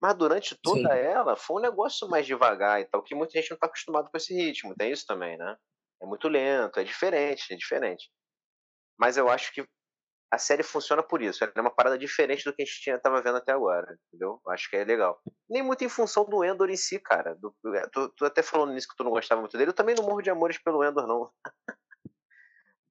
Mas 0.00 0.14
durante 0.14 0.56
toda 0.62 0.92
Sim. 0.92 1.00
ela 1.00 1.34
foi 1.34 1.56
um 1.56 1.62
negócio 1.62 2.08
mais 2.08 2.26
devagar 2.26 2.80
e 2.80 2.84
tal, 2.84 3.02
que 3.02 3.14
muita 3.14 3.32
gente 3.32 3.50
não 3.50 3.58
tá 3.58 3.66
acostumado 3.66 4.08
com 4.08 4.16
esse 4.16 4.32
ritmo. 4.32 4.76
Tem 4.76 4.92
isso 4.92 5.04
também, 5.06 5.36
né? 5.36 5.56
É 6.00 6.06
muito 6.06 6.28
lento, 6.28 6.78
é 6.78 6.84
diferente, 6.84 7.52
é 7.52 7.56
diferente. 7.56 8.08
Mas 8.96 9.16
eu 9.16 9.28
acho 9.28 9.52
que 9.52 9.66
a 10.30 10.38
série 10.38 10.62
funciona 10.62 11.02
por 11.02 11.22
isso. 11.22 11.42
Ela 11.42 11.52
é 11.54 11.60
uma 11.60 11.74
parada 11.74 11.98
diferente 11.98 12.44
do 12.44 12.52
que 12.52 12.62
a 12.62 12.64
gente 12.64 12.80
tinha, 12.80 12.98
tava 12.98 13.22
vendo 13.22 13.36
até 13.36 13.52
agora, 13.52 13.98
entendeu? 14.08 14.40
Acho 14.48 14.68
que 14.68 14.76
é 14.76 14.84
legal. 14.84 15.20
Nem 15.48 15.62
muito 15.62 15.82
em 15.84 15.88
função 15.88 16.24
do 16.24 16.44
Endor 16.44 16.68
em 16.70 16.76
si, 16.76 16.98
cara. 16.98 17.34
Do, 17.36 17.54
é, 17.74 17.86
tu, 17.88 18.08
tu, 18.10 18.24
até 18.24 18.42
falou 18.42 18.66
nisso 18.66 18.88
que 18.88 18.96
tu 18.96 19.04
não 19.04 19.10
gostava 19.10 19.40
muito 19.40 19.56
dele. 19.56 19.70
Eu 19.70 19.74
também 19.74 19.94
não 19.94 20.04
morro 20.04 20.22
de 20.22 20.30
amores 20.30 20.58
pelo 20.58 20.84
Endor, 20.84 21.06
não. 21.06 21.30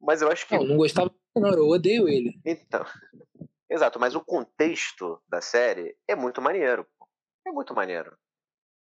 mas 0.01 0.21
eu 0.21 0.31
acho 0.31 0.47
que. 0.47 0.57
Não, 0.57 0.65
não 0.65 0.77
gostava, 0.77 1.13
não. 1.35 1.53
Eu 1.53 1.67
odeio 1.67 2.07
ele. 2.07 2.39
Então. 2.43 2.83
Exato, 3.69 3.99
mas 3.99 4.15
o 4.15 4.23
contexto 4.23 5.21
da 5.27 5.41
série 5.41 5.95
é 6.07 6.15
muito 6.15 6.41
maneiro. 6.41 6.87
Pô. 6.97 7.07
É 7.45 7.51
muito 7.51 7.73
maneiro. 7.75 8.17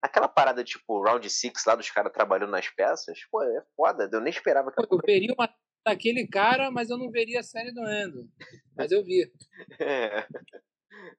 Aquela 0.01 0.29
parada 0.29 0.63
tipo 0.63 1.03
Round 1.03 1.29
Six 1.29 1.65
lá 1.67 1.75
dos 1.75 1.91
caras 1.91 2.13
trabalhando 2.13 2.51
nas 2.51 2.69
peças, 2.69 3.19
pô, 3.31 3.43
é 3.43 3.65
foda. 3.77 4.09
Eu 4.11 4.21
nem 4.21 4.31
esperava 4.31 4.71
que. 4.71 4.81
Eu 4.81 4.99
veria 5.05 5.35
uma 5.37 5.49
daquele 5.87 6.27
cara, 6.27 6.69
mas 6.69 6.91
eu 6.91 6.99
não 6.99 7.11
veria 7.11 7.39
a 7.39 7.45
série 7.45 7.73
do 7.73 7.81
Endo. 7.89 8.29
Mas 8.77 8.91
eu 8.91 9.05
vi. 9.05 9.33
é. 9.81 10.27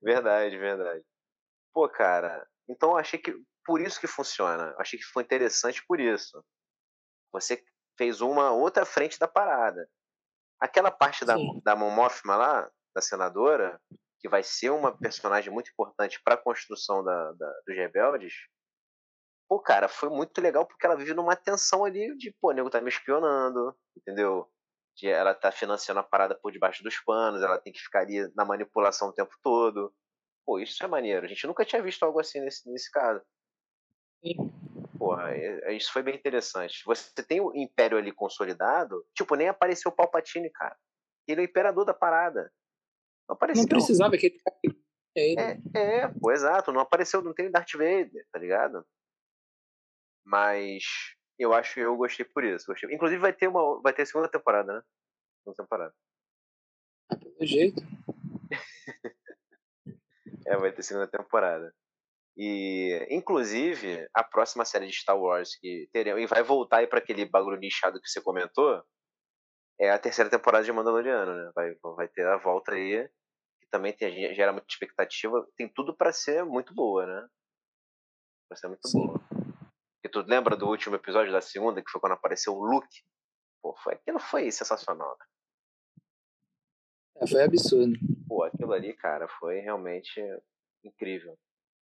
Verdade, 0.03 0.58
verdade. 0.58 1.06
Pô, 1.73 1.88
cara, 1.88 2.45
então 2.67 2.91
eu 2.91 2.97
achei 2.97 3.17
que 3.17 3.34
por 3.65 3.80
isso 3.80 3.99
que 3.99 4.08
funciona. 4.08 4.71
Eu 4.71 4.82
achei 4.82 4.99
que 4.99 5.06
foi 5.06 5.23
interessante 5.23 5.84
por 5.88 5.99
isso. 5.99 6.43
Você 7.32 7.63
fez 7.97 8.19
uma 8.19 8.51
outra 8.51 8.86
frente 8.86 9.17
da 9.17 9.27
parada. 9.27 9.89
Aquela 10.60 10.91
parte 10.91 11.23
da, 11.23 11.36
da 11.63 11.75
Momófima 11.75 12.36
lá, 12.36 12.71
da 12.93 13.01
senadora, 13.01 13.80
que 14.19 14.27
vai 14.27 14.43
ser 14.43 14.71
uma 14.71 14.97
personagem 14.97 15.51
muito 15.53 15.71
importante 15.71 16.19
para 16.23 16.36
a 16.36 16.41
construção 16.41 17.03
da, 17.03 17.32
da, 17.34 17.53
dos 17.65 17.75
rebeldes, 17.75 18.34
pô, 19.47 19.60
cara, 19.60 19.88
foi 19.88 20.10
muito 20.10 20.41
legal 20.41 20.65
porque 20.65 20.86
ela 20.86 20.97
vive 20.97 21.13
numa 21.13 21.36
tensão 21.36 21.86
ali 21.86 22.15
de, 22.17 22.36
pô, 22.41 22.49
o 22.49 22.53
nego 22.53 22.69
tá 22.69 22.82
me 22.82 22.89
espionando, 22.89 23.75
entendeu? 23.95 24.49
De 24.97 25.07
ela 25.07 25.33
tá 25.36 25.51
financiando 25.51 25.99
a 25.99 26.03
parada 26.03 26.36
por 26.36 26.51
debaixo 26.51 26.83
dos 26.83 26.99
panos, 26.99 27.41
ela 27.43 27.60
tem 27.60 27.71
que 27.71 27.79
ficar 27.79 28.01
ali 28.01 28.31
na 28.36 28.43
manipulação 28.43 29.10
o 29.10 29.13
tempo 29.13 29.33
todo. 29.43 29.93
Pô, 30.45 30.60
isso 30.60 30.83
é 30.83 30.88
maneiro. 30.88 31.25
A 31.25 31.29
gente 31.29 31.45
nunca 31.45 31.63
tinha 31.63 31.81
visto 31.81 32.03
algo 32.03 32.19
assim 32.19 32.39
nesse, 32.41 32.69
nesse 32.71 32.91
caso. 32.91 33.21
Sim. 34.25 34.36
Porra, 34.97 35.31
é, 35.31 35.71
é, 35.71 35.73
isso 35.73 35.93
foi 35.93 36.01
bem 36.01 36.15
interessante. 36.15 36.83
Você 36.86 37.23
tem 37.23 37.39
o 37.39 37.55
Império 37.55 37.97
ali 37.97 38.12
consolidado, 38.12 39.05
tipo, 39.15 39.36
nem 39.36 39.47
apareceu 39.47 39.91
o 39.91 39.95
Palpatine, 39.95 40.49
cara. 40.49 40.75
Ele 41.27 41.41
é 41.41 41.43
o 41.43 41.47
imperador 41.47 41.86
da 41.86 41.93
parada. 41.93 42.51
Não 43.29 43.36
apareceu. 43.36 43.63
Não 43.63 43.69
precisava 43.69 44.17
que 44.17 44.25
ele. 44.27 44.41
É, 45.15 45.57
é, 45.75 46.07
pô, 46.19 46.31
exato. 46.31 46.71
Não 46.71 46.81
apareceu, 46.81 47.21
não 47.21 47.33
tem 47.33 47.51
Darth 47.51 47.73
Vader, 47.73 48.25
tá 48.31 48.39
ligado? 48.39 48.86
Mas 50.25 50.83
eu 51.43 51.54
acho 51.54 51.76
que 51.76 51.80
eu 51.82 51.95
gostei 51.95 52.26
por 52.26 52.43
isso. 52.43 52.65
Gostei. 52.67 52.93
Inclusive 52.93 53.19
vai 53.21 53.34
ter 53.34 53.47
uma 53.47 53.82
vai 53.82 53.93
ter 53.93 54.06
segunda 54.06 54.30
temporada, 54.30 54.73
né? 54.73 54.82
Segunda 55.43 55.63
temporada. 55.63 55.93
Do 57.39 57.45
jeito. 57.45 57.82
é, 60.47 60.58
vai 60.58 60.71
ter 60.71 60.84
segunda 60.84 61.08
temporada. 61.08 61.73
E, 62.38 63.08
inclusive, 63.10 64.08
a 64.13 64.23
próxima 64.23 64.63
série 64.63 64.86
de 64.86 64.93
Star 64.93 65.17
Wars 65.17 65.56
que 65.60 65.89
teremos, 65.91 66.21
e 66.21 66.28
vai 66.28 66.43
voltar 66.43 66.78
aí 66.78 66.88
para 66.88 67.00
aquele 67.00 67.26
bagulho 67.26 67.58
nichado 67.58 68.00
que 68.00 68.08
você 68.08 68.21
comentou, 68.21 68.84
é 69.80 69.89
a 69.89 69.97
terceira 69.97 70.30
temporada 70.30 70.63
de 70.63 70.71
Mandaloriano, 70.71 71.36
né? 71.36 71.52
Vai, 71.56 71.76
vai 71.95 72.08
ter 72.08 72.28
a 72.28 72.38
volta 72.38 72.73
aí, 72.73 73.08
que 73.60 73.67
também 73.71 73.91
tem, 73.91 74.34
gera 74.36 74.52
muita 74.52 74.67
expectativa, 74.69 75.47
tem 75.56 75.67
tudo 75.67 75.95
para 75.95 76.12
ser 76.12 76.45
muito 76.45 76.76
boa, 76.76 77.08
né? 77.08 77.28
Vai 78.50 78.58
ser 78.58 78.67
muito 78.67 78.88
Sim. 78.88 79.00
boa. 79.00 79.27
E 80.08 80.10
tu 80.10 80.22
lembra 80.22 80.56
do 80.56 80.65
último 80.70 80.96
episódio 80.96 81.34
da 81.34 81.41
segunda, 81.41 81.84
que 81.84 81.91
foi 81.91 82.00
quando 82.00 82.13
apareceu 82.13 82.54
o 82.54 82.63
Luke? 82.63 83.04
Pô, 83.62 83.76
foi, 83.84 83.96
aquilo 83.96 84.20
foi 84.20 84.50
sensacional. 84.50 85.17
Né? 85.20 85.26
É, 87.17 87.28
foi 87.28 87.43
absurdo. 87.43 87.93
Pô, 88.26 88.43
aquilo 88.43 88.72
ali, 88.72 88.93
cara, 88.93 89.28
foi 89.28 89.60
realmente 89.60 90.22
incrível. 90.82 91.38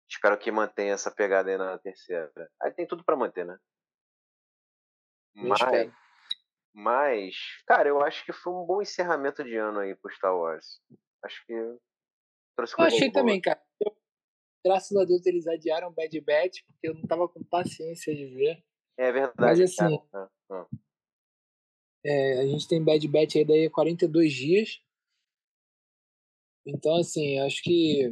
Espero 0.10 0.38
que 0.38 0.50
mantenha 0.54 0.94
essa 0.94 1.12
pegada 1.12 1.52
aí 1.52 1.58
na 1.58 1.78
terceira. 1.80 2.32
Aí 2.62 2.72
tem 2.72 2.88
tudo 2.88 3.04
para 3.04 3.18
manter, 3.18 3.46
né? 3.46 3.60
Mas, 5.36 5.60
mas, 6.74 7.36
cara, 7.68 7.90
eu 7.90 8.02
acho 8.02 8.24
que 8.24 8.32
foi 8.32 8.54
um 8.54 8.66
bom 8.66 8.82
encerramento 8.82 9.44
de 9.44 9.58
ano 9.58 9.80
aí 9.80 9.96
pro 9.98 10.14
Star 10.14 10.34
Wars. 10.34 10.80
Acho 11.26 11.46
que 11.46 11.54
trouxe 12.56 12.74
Eu 12.80 12.86
achei 12.86 13.12
boa. 13.12 13.22
também, 13.22 13.42
cara 13.42 13.62
graças 14.64 14.96
a 14.96 15.04
Deus 15.06 15.26
eles 15.26 15.48
adiaram 15.48 15.94
Bad 15.94 16.20
Batch, 16.22 16.62
porque 16.66 16.88
eu 16.88 16.94
não 16.94 17.04
tava 17.04 17.28
com 17.28 17.44
paciência 17.44 18.16
de 18.16 18.26
ver. 18.28 18.64
É 18.98 19.12
verdade. 19.12 19.36
Mas 19.40 19.60
assim, 19.60 20.00
ah, 20.14 20.30
ah. 20.52 20.68
É, 22.06 22.40
a 22.40 22.46
gente 22.48 22.68
tem 22.68 22.84
Bad 22.84 23.08
Batch 23.08 23.36
aí 23.38 23.46
daí 23.46 23.70
42 23.70 24.34
dias. 24.34 24.84
Então, 26.66 26.96
assim, 26.98 27.40
acho 27.40 27.62
que, 27.62 28.12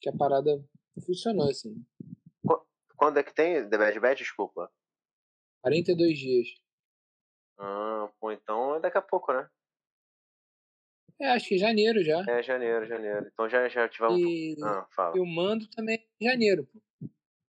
que 0.00 0.08
a 0.08 0.16
parada 0.16 0.62
funcionou, 1.04 1.48
assim. 1.48 1.84
Quando 2.96 3.18
é 3.18 3.22
que 3.22 3.34
tem 3.34 3.68
The 3.68 3.78
Bad 3.78 4.00
Batch, 4.00 4.18
desculpa? 4.18 4.70
42 5.62 6.18
dias. 6.18 6.48
Ah, 7.58 8.12
pô, 8.20 8.32
então 8.32 8.76
é 8.76 8.80
daqui 8.80 8.98
a 8.98 9.02
pouco, 9.02 9.32
né? 9.32 9.48
É, 11.24 11.30
acho 11.30 11.48
que 11.48 11.56
janeiro 11.56 12.04
já. 12.04 12.22
É, 12.28 12.42
janeiro, 12.42 12.84
janeiro. 12.84 13.26
Então 13.32 13.48
já, 13.48 13.66
já 13.66 13.88
tivemos. 13.88 14.20
E, 14.20 14.56
ah, 14.62 14.86
fala. 14.94 15.16
e 15.16 15.20
o 15.20 15.24
mando 15.24 15.66
também 15.70 16.06
em 16.20 16.28
janeiro, 16.28 16.68
pô. 16.70 17.08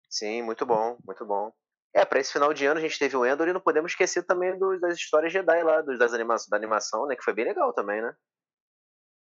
Sim, 0.10 0.41
muito 0.41 0.65
bom, 0.65 0.97
muito 1.06 1.25
bom. 1.25 1.51
É, 1.93 2.06
pra 2.06 2.17
esse 2.17 2.32
final 2.32 2.53
de 2.53 2.65
ano 2.65 2.80
a 2.80 2.82
gente 2.82 2.97
teve 2.97 3.17
o 3.17 3.25
Endor 3.25 3.49
e 3.49 3.51
não 3.51 3.60
podemos 3.60 3.91
esquecer 3.91 4.23
também 4.23 4.58
do, 4.58 4.80
das 4.80 4.95
histórias 4.95 5.34
Jedi 5.34 5.63
lá, 5.63 5.82
dos, 5.82 5.99
das 5.99 6.13
anima 6.13 6.38
da 6.49 6.56
animação, 6.56 7.06
né? 7.08 7.17
Que 7.17 7.23
foi 7.23 7.34
bem 7.34 7.43
legal 7.43 7.73
também, 7.73 8.01
né? 8.01 8.15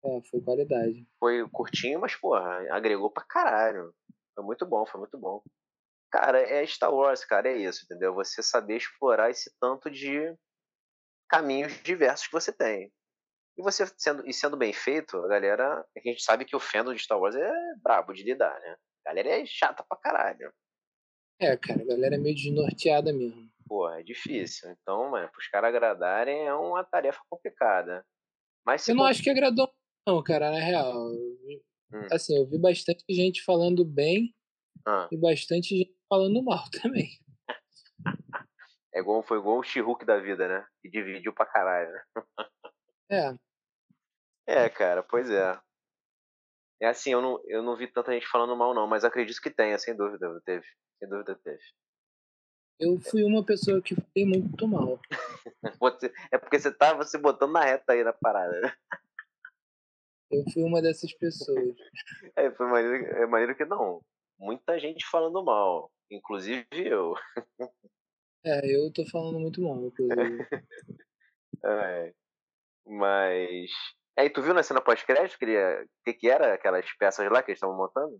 É, 0.04 0.22
foi 0.30 0.40
qualidade. 0.40 1.08
Foi 1.20 1.50
curtinho, 1.50 2.00
mas, 2.00 2.16
porra, 2.16 2.68
agregou 2.70 3.10
pra 3.10 3.24
caralho. 3.24 3.96
Foi 4.36 4.44
muito 4.44 4.64
bom, 4.64 4.86
foi 4.86 5.00
muito 5.00 5.18
bom. 5.18 5.42
Cara, 6.12 6.40
é 6.40 6.64
Star 6.68 6.94
Wars, 6.94 7.26
cara, 7.26 7.50
é 7.50 7.58
isso, 7.58 7.84
entendeu? 7.84 8.14
Você 8.14 8.44
saber 8.44 8.78
explorar 8.78 9.32
esse 9.32 9.52
tanto 9.60 9.90
de 9.90 10.38
caminhos 11.28 11.74
diversos 11.82 12.28
que 12.28 12.34
você 12.34 12.54
tem. 12.54 12.92
E 13.58 13.62
você 13.62 13.86
sendo, 13.98 14.28
e 14.28 14.34
sendo 14.34 14.58
bem 14.58 14.74
feito, 14.74 15.18
a 15.18 15.28
galera. 15.28 15.86
A 15.96 16.00
gente 16.08 16.22
sabe 16.22 16.46
que 16.46 16.56
o 16.56 16.60
fandom 16.60 16.94
de 16.94 17.02
Star 17.02 17.20
Wars 17.20 17.36
é 17.36 17.52
brabo 17.82 18.14
de 18.14 18.24
lidar, 18.24 18.60
né? 18.60 18.76
A 19.06 19.10
galera 19.10 19.30
é 19.30 19.46
chata 19.46 19.84
pra 19.88 19.98
caralho. 19.98 20.52
É, 21.40 21.56
cara, 21.58 21.82
a 21.82 21.86
galera 21.86 22.16
é 22.16 22.18
meio 22.18 22.36
desnorteada 22.36 23.14
mesmo. 23.14 23.50
Pô, 23.68 23.90
é 23.90 24.04
difícil. 24.04 24.70
Então, 24.72 25.10
mano, 25.10 25.30
pros 25.32 25.48
caras 25.48 25.70
agradarem 25.70 26.46
é 26.46 26.54
uma 26.54 26.84
tarefa 26.84 27.20
complicada. 27.30 28.06
Mas 28.66 28.88
eu 28.88 28.96
não 28.96 29.06
acho 29.06 29.22
que 29.22 29.30
agradou, 29.30 29.72
não, 30.08 30.22
cara, 30.22 30.52
na 30.52 30.60
real. 30.60 31.12
Hum. 31.12 32.08
Assim, 32.12 32.38
eu 32.38 32.46
vi 32.48 32.60
bastante 32.60 33.04
gente 33.10 33.44
falando 33.44 33.84
bem 33.84 34.34
ah. 34.86 35.08
e 35.12 35.18
bastante 35.18 35.76
gente 35.76 35.96
falando 36.08 36.44
mal 36.44 36.64
também. 36.82 37.10
É 38.94 39.00
igual, 39.00 39.24
foi 39.24 39.40
igual 39.40 39.60
o 39.60 39.64
She-Hulk 39.64 40.06
da 40.06 40.20
vida, 40.20 40.48
né? 40.48 40.66
Que 40.82 40.90
dividiu 40.90 41.34
pra 41.34 41.46
caralho. 41.46 41.92
É. 43.10 43.36
É, 44.48 44.70
cara, 44.70 45.04
pois 45.04 45.30
é. 45.30 45.60
É 46.82 46.88
assim, 46.88 47.12
eu 47.12 47.22
não, 47.22 47.42
eu 47.46 47.64
não 47.64 47.76
vi 47.76 47.88
tanta 47.88 48.12
gente 48.12 48.28
falando 48.28 48.56
mal, 48.56 48.74
não, 48.74 48.88
mas 48.88 49.04
acredito 49.04 49.42
que 49.42 49.50
tenha, 49.50 49.78
sem 49.80 49.96
dúvida, 49.96 50.42
teve. 50.46 50.66
Sem 51.00 51.10
dúvida 51.10 51.36
teve. 51.44 51.64
Eu 52.80 53.00
fui 53.00 53.24
uma 53.24 53.44
pessoa 53.44 53.82
que 53.82 53.96
fiquei 53.96 54.26
muito 54.26 54.68
mal. 54.68 55.00
É 56.32 56.38
porque 56.38 56.60
você 56.60 56.72
tava 56.72 57.04
se 57.04 57.18
botando 57.18 57.54
na 57.54 57.64
reta 57.64 57.94
aí 57.94 58.04
na 58.04 58.14
parada. 58.14 58.60
Né? 58.62 58.74
Eu 60.30 60.44
fui 60.52 60.64
uma 60.64 60.82
dessas 60.82 61.14
pessoas. 61.14 61.76
É, 62.36 62.52
foi 62.52 62.68
maneiro, 62.68 63.06
é 63.06 63.26
maneiro 63.26 63.56
que 63.56 63.66
não. 63.66 64.02
Muita 64.38 64.78
gente 64.78 65.06
falando 65.06 65.44
mal, 65.44 65.90
inclusive 66.12 66.66
eu. 66.74 67.16
É, 68.44 68.76
eu 68.76 68.92
tô 68.92 69.06
falando 69.06 69.40
muito 69.40 69.62
mal, 69.62 69.86
inclusive. 69.86 70.16
É. 71.64 72.14
Mas. 72.86 73.72
Aí, 74.18 74.30
tu 74.30 74.42
viu 74.42 74.54
na 74.54 74.64
cena 74.64 74.80
pós-crédito 74.80 75.38
que, 75.38 75.46
o 75.46 75.88
que, 76.06 76.14
que 76.14 76.30
era 76.30 76.54
aquelas 76.54 76.86
peças 76.98 77.30
lá 77.30 77.44
que 77.44 77.52
eles 77.52 77.58
estavam 77.58 77.76
montando? 77.76 78.18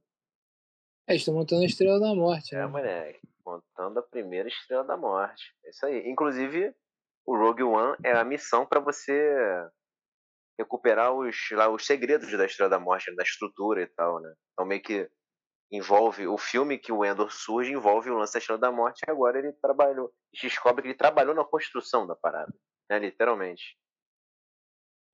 É, 1.08 1.14
eles 1.14 1.22
estão 1.22 1.34
montando 1.34 1.62
a 1.62 1.66
Estrela 1.66 2.00
da 2.00 2.14
Morte. 2.14 2.56
É, 2.56 2.60
né? 2.60 2.68
moleque. 2.68 3.20
Montando 3.46 4.00
a 4.00 4.04
primeira 4.04 4.50
Estrela 4.50 4.84
da 4.84 4.98
Morte. 4.98 5.54
É 5.64 5.70
isso 5.70 5.86
aí. 5.86 6.10
Inclusive, 6.10 6.74
o 7.26 7.38
Rogue 7.38 7.64
One 7.64 7.96
é 8.04 8.12
a 8.12 8.24
missão 8.24 8.66
para 8.66 8.80
você 8.80 9.36
recuperar 10.58 11.14
os, 11.14 11.36
lá, 11.52 11.70
os 11.70 11.86
segredos 11.86 12.32
da 12.32 12.46
Estrela 12.46 12.70
da 12.70 12.80
Morte, 12.80 13.14
da 13.16 13.24
estrutura 13.24 13.82
e 13.82 13.88
tal, 13.88 14.20
né? 14.20 14.34
Então, 14.54 14.66
meio 14.66 14.82
que 14.82 15.10
envolve 15.72 16.28
o 16.28 16.38
filme 16.38 16.78
que 16.78 16.92
o 16.92 17.04
Endor 17.04 17.32
surge 17.32 17.72
envolve 17.72 18.10
o 18.10 18.18
lance 18.18 18.34
da 18.34 18.40
Estrela 18.40 18.60
da 18.60 18.72
Morte 18.72 19.04
e 19.08 19.12
agora 19.12 19.38
ele 19.38 19.52
trabalhou. 19.54 20.12
Descobre 20.42 20.82
que 20.82 20.88
ele 20.90 20.98
trabalhou 20.98 21.36
na 21.36 21.44
construção 21.44 22.08
da 22.08 22.16
parada, 22.16 22.54
né? 22.90 23.00
Literalmente. 23.00 23.78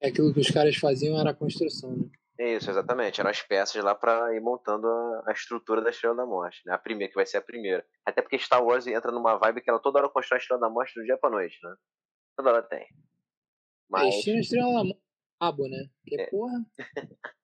É 0.01 0.09
aquilo 0.09 0.33
que 0.33 0.39
os 0.39 0.49
caras 0.49 0.75
faziam 0.75 1.19
era 1.19 1.31
a 1.31 1.35
construção, 1.35 1.95
né? 1.95 2.09
Isso, 2.39 2.71
exatamente. 2.71 3.19
Eram 3.19 3.29
as 3.29 3.41
peças 3.41 3.83
lá 3.83 3.93
para 3.93 4.35
ir 4.35 4.41
montando 4.41 4.87
a, 4.87 5.23
a, 5.27 5.31
estrutura 5.31 5.79
da 5.79 5.91
Estrela 5.91 6.15
da 6.15 6.25
Morte, 6.25 6.59
né? 6.65 6.73
A 6.73 6.77
primeira, 6.77 7.09
que 7.09 7.15
vai 7.15 7.25
ser 7.25 7.37
a 7.37 7.41
primeira. 7.41 7.85
Até 8.03 8.21
porque 8.21 8.39
Star 8.39 8.63
Wars 8.63 8.87
entra 8.87 9.11
numa 9.11 9.37
vibe 9.37 9.61
que 9.61 9.69
ela 9.69 9.79
toda 9.79 9.99
hora 9.99 10.09
constrói 10.09 10.39
a 10.39 10.41
Estrela 10.41 10.61
da 10.61 10.69
Morte 10.69 10.99
do 10.99 11.05
dia 11.05 11.17
pra 11.19 11.29
noite, 11.29 11.59
né? 11.63 11.75
Toda 12.35 12.49
hora 12.49 12.63
tem. 12.63 12.87
Mas... 13.87 14.27
É, 14.27 14.39
Estrela 14.39 14.73
da 14.73 14.83
Morte 14.85 15.01
rabo, 15.41 15.67
né? 15.67 15.89
Que 16.05 16.21
é. 16.21 16.27
porra... 16.27 16.65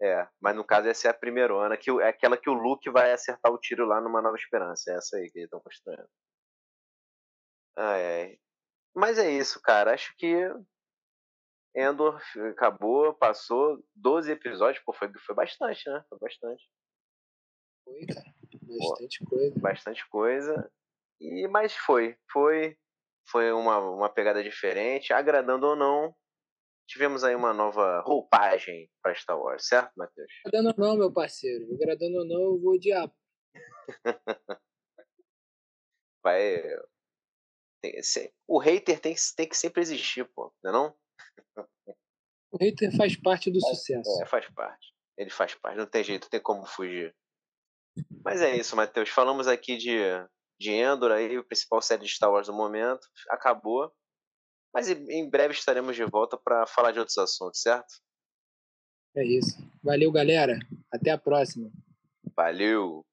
é, 0.00 0.28
mas 0.40 0.56
no 0.56 0.64
caso 0.64 0.88
essa 0.88 1.08
é 1.08 1.10
a 1.10 1.14
primeira 1.14 1.54
Ana, 1.54 1.76
que 1.76 1.90
é 1.90 2.08
aquela 2.08 2.38
que 2.38 2.48
o 2.48 2.54
Luke 2.54 2.88
vai 2.90 3.12
acertar 3.12 3.52
o 3.52 3.58
tiro 3.58 3.84
lá 3.84 4.00
numa 4.00 4.22
Nova 4.22 4.36
Esperança. 4.36 4.90
É 4.90 4.96
essa 4.96 5.16
aí 5.18 5.30
que 5.30 5.38
eles 5.38 5.46
estão 5.46 5.60
construindo. 5.60 6.08
Ai, 7.76 8.22
ai. 8.22 8.38
Mas 8.94 9.18
é 9.18 9.30
isso, 9.30 9.60
cara. 9.60 9.92
Acho 9.92 10.14
que 10.16 10.34
Endor 11.74 12.20
acabou, 12.50 13.14
passou 13.14 13.84
12 13.94 14.30
episódios, 14.30 14.82
pô, 14.84 14.92
foi, 14.92 15.10
foi 15.18 15.34
bastante, 15.34 15.88
né? 15.90 16.04
Foi 16.08 16.18
bastante. 16.18 16.70
Foi, 17.84 18.06
cara. 18.06 18.34
Bastante 18.62 19.18
pô, 19.18 19.30
coisa. 19.30 19.60
Bastante 19.60 20.08
coisa. 20.08 20.72
E, 21.20 21.48
mas 21.48 21.74
foi. 21.74 22.16
Foi. 22.30 22.76
Foi 23.26 23.52
uma, 23.52 23.78
uma 23.78 24.08
pegada 24.08 24.42
diferente. 24.42 25.12
Agradando 25.12 25.66
ou 25.66 25.74
não, 25.74 26.14
tivemos 26.86 27.24
aí 27.24 27.34
uma 27.34 27.52
nova 27.52 28.00
roupagem 28.00 28.90
para 29.02 29.14
Star 29.14 29.38
Wars, 29.38 29.66
certo, 29.66 29.92
Matheus? 29.96 30.30
Agradando 30.46 30.74
ou 30.78 30.86
não, 30.86 30.96
meu 30.98 31.12
parceiro. 31.12 31.74
Agradando 31.74 32.18
ou 32.18 32.24
não, 32.24 32.42
eu 32.42 32.60
vou 32.60 32.74
odiar. 32.74 33.10
Vai. 36.22 36.62
Tem, 37.82 38.00
o 38.48 38.58
hater 38.58 39.00
tem, 39.00 39.14
tem 39.36 39.48
que 39.48 39.56
sempre 39.56 39.82
existir, 39.82 40.24
pô, 40.34 40.54
não 40.62 40.70
é 40.70 40.72
não? 40.72 40.96
O 42.50 42.56
hater 42.58 42.96
faz 42.96 43.16
parte 43.16 43.50
do 43.50 43.60
sucesso. 43.60 44.22
É, 44.22 44.26
faz 44.26 44.48
parte. 44.50 44.94
Ele 45.18 45.30
faz 45.30 45.54
parte, 45.54 45.76
não 45.76 45.86
tem 45.86 46.04
jeito, 46.04 46.24
não 46.24 46.30
tem 46.30 46.40
como 46.40 46.64
fugir. 46.66 47.14
Mas 48.24 48.40
é 48.40 48.56
isso, 48.56 48.76
Matheus. 48.76 49.08
Falamos 49.08 49.46
aqui 49.46 49.76
de, 49.76 49.98
de 50.58 50.70
Endor, 50.72 51.12
aí, 51.12 51.36
o 51.38 51.44
principal 51.44 51.82
série 51.82 52.04
de 52.04 52.12
Star 52.12 52.30
Wars 52.30 52.46
do 52.46 52.52
momento. 52.52 53.06
Acabou. 53.28 53.92
Mas 54.72 54.88
em 54.88 55.28
breve 55.28 55.54
estaremos 55.54 55.94
de 55.94 56.04
volta 56.04 56.36
para 56.36 56.66
falar 56.66 56.90
de 56.90 56.98
outros 56.98 57.18
assuntos, 57.18 57.60
certo? 57.60 57.92
É 59.16 59.24
isso. 59.24 59.56
Valeu, 59.82 60.10
galera. 60.10 60.58
Até 60.92 61.10
a 61.10 61.18
próxima. 61.18 61.70
Valeu. 62.36 63.04